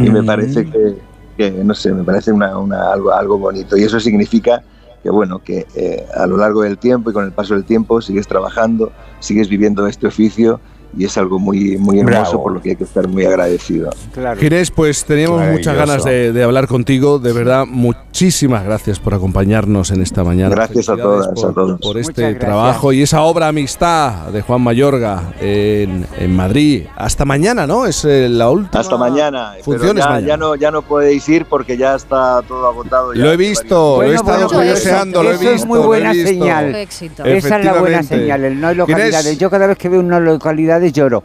Y 0.07 0.09
me 0.11 0.23
parece 0.23 0.65
que, 0.65 1.03
que, 1.37 1.51
no 1.51 1.75
sé, 1.75 1.93
me 1.93 2.03
parece 2.03 2.33
una, 2.33 2.57
una- 2.57 2.91
algo, 2.91 3.13
algo 3.13 3.37
bonito. 3.37 3.77
Y 3.77 3.83
eso 3.83 4.01
significa 4.01 4.63
que, 5.03 5.11
bueno, 5.11 5.39
que 5.41 5.67
eh, 5.75 6.07
a 6.15 6.27
lo 6.27 6.39
largo 6.39 6.63
del 6.63 6.79
tiempo 6.79 7.11
y 7.11 7.13
con 7.13 7.27
el 7.27 7.33
paso 7.33 7.53
del 7.53 7.67
tiempo 7.67 8.01
sigues 8.01 8.27
trabajando, 8.27 8.91
sigues 9.21 9.51
viviendo 9.51 9.87
este 9.87 10.07
oficio 10.07 10.63
y 10.97 11.05
es 11.05 11.17
algo 11.19 11.39
muy, 11.39 11.77
muy 11.77 11.99
hermoso 12.01 12.21
Bravo. 12.31 12.43
por 12.45 12.53
lo 12.53 12.63
que 12.63 12.71
hay 12.71 12.77
que 12.77 12.85
estar 12.85 13.07
muy 13.09 13.25
agradecido. 13.25 13.91
Claro. 14.13 14.41
Ginés, 14.41 14.71
pues 14.71 15.05
teníamos 15.05 15.45
muchas 15.47 15.77
ganas 15.77 16.05
de, 16.05 16.33
de 16.33 16.43
hablar 16.43 16.67
contigo. 16.67 17.19
De 17.19 17.33
verdad, 17.33 17.65
muchísimas 17.67 18.65
gracias 18.65 18.99
por 18.99 19.15
acompañarnos 19.15 19.91
en 19.91 20.03
esta 20.03 20.25
mañana. 20.25 20.55
Gracias 20.55 20.89
a 20.89 20.97
todas, 20.97 21.29
por, 21.29 21.51
a 21.51 21.53
todos. 21.55 21.81
por 21.81 21.99
este 21.99 22.35
trabajo 22.35 22.93
y 22.93 23.03
esa 23.03 23.23
obra 23.23 23.49
Amistad 23.49 24.29
de 24.29 24.43
Juan 24.43 24.63
Mayorga 24.63 25.33
en, 25.41 26.07
en 26.19 26.35
Madrid. 26.35 26.85
Hasta 26.97 27.25
mañana, 27.25 27.67
¿no? 27.67 27.87
Es 27.87 28.05
eh, 28.05 28.29
la 28.29 28.51
última. 28.51 28.81
Hasta 28.81 28.97
mañana. 28.97 29.53
Funciones 29.63 30.03
ya, 30.05 30.11
mañana. 30.11 30.27
ya 30.29 30.37
no, 30.37 30.55
ya 30.55 30.71
no 30.71 30.83
podéis 30.83 31.29
ir 31.29 31.45
porque 31.47 31.77
ya 31.77 31.95
está 31.95 32.43
todo 32.49 32.67
agotado. 32.69 33.13
ya 33.15 33.23
Lo 33.23 33.33
he 33.33 33.37
visto, 33.37 33.97
lo 33.99 34.03
he 34.03 34.07
Bueno, 34.07 34.21
estado 34.21 34.37
bueno, 34.47 34.49
curioseando, 34.59 35.23
lo 35.23 35.31
he 35.31 35.35
eso 35.35 35.41
visto. 35.41 35.55
es 35.57 35.67
muy 35.67 35.79
buena 35.81 36.13
señal. 36.15 36.75
Esa 36.75 37.59
es 37.59 37.65
la 37.65 37.79
buena 37.81 38.03
señal, 38.03 38.45
el 38.45 38.61
no 38.61 38.69
hay 38.69 38.75
localidades. 38.77 39.39
Yo 39.39 39.51
cada 39.51 39.67
vez 39.67 39.77
que 39.79 39.89
veo 39.89 40.01
unas 40.01 40.23
localidades 40.23 40.86
lloro. 40.93 41.23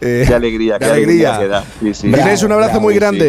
Eh, 0.00 0.24
Qué 0.28 0.34
alegría, 0.34 0.74
Qué 0.78 0.84
qué 0.84 0.90
alegría, 0.92 1.36
alegría. 1.36 1.38
que 1.38 1.48
da. 1.48 1.92
Sí, 1.94 1.94
sí. 2.02 2.12
Ginés, 2.14 2.42
un 2.42 2.52
abrazo 2.52 2.72
Bravo, 2.72 2.84
muy 2.84 2.94
sí. 2.94 3.00
grande. 3.00 3.24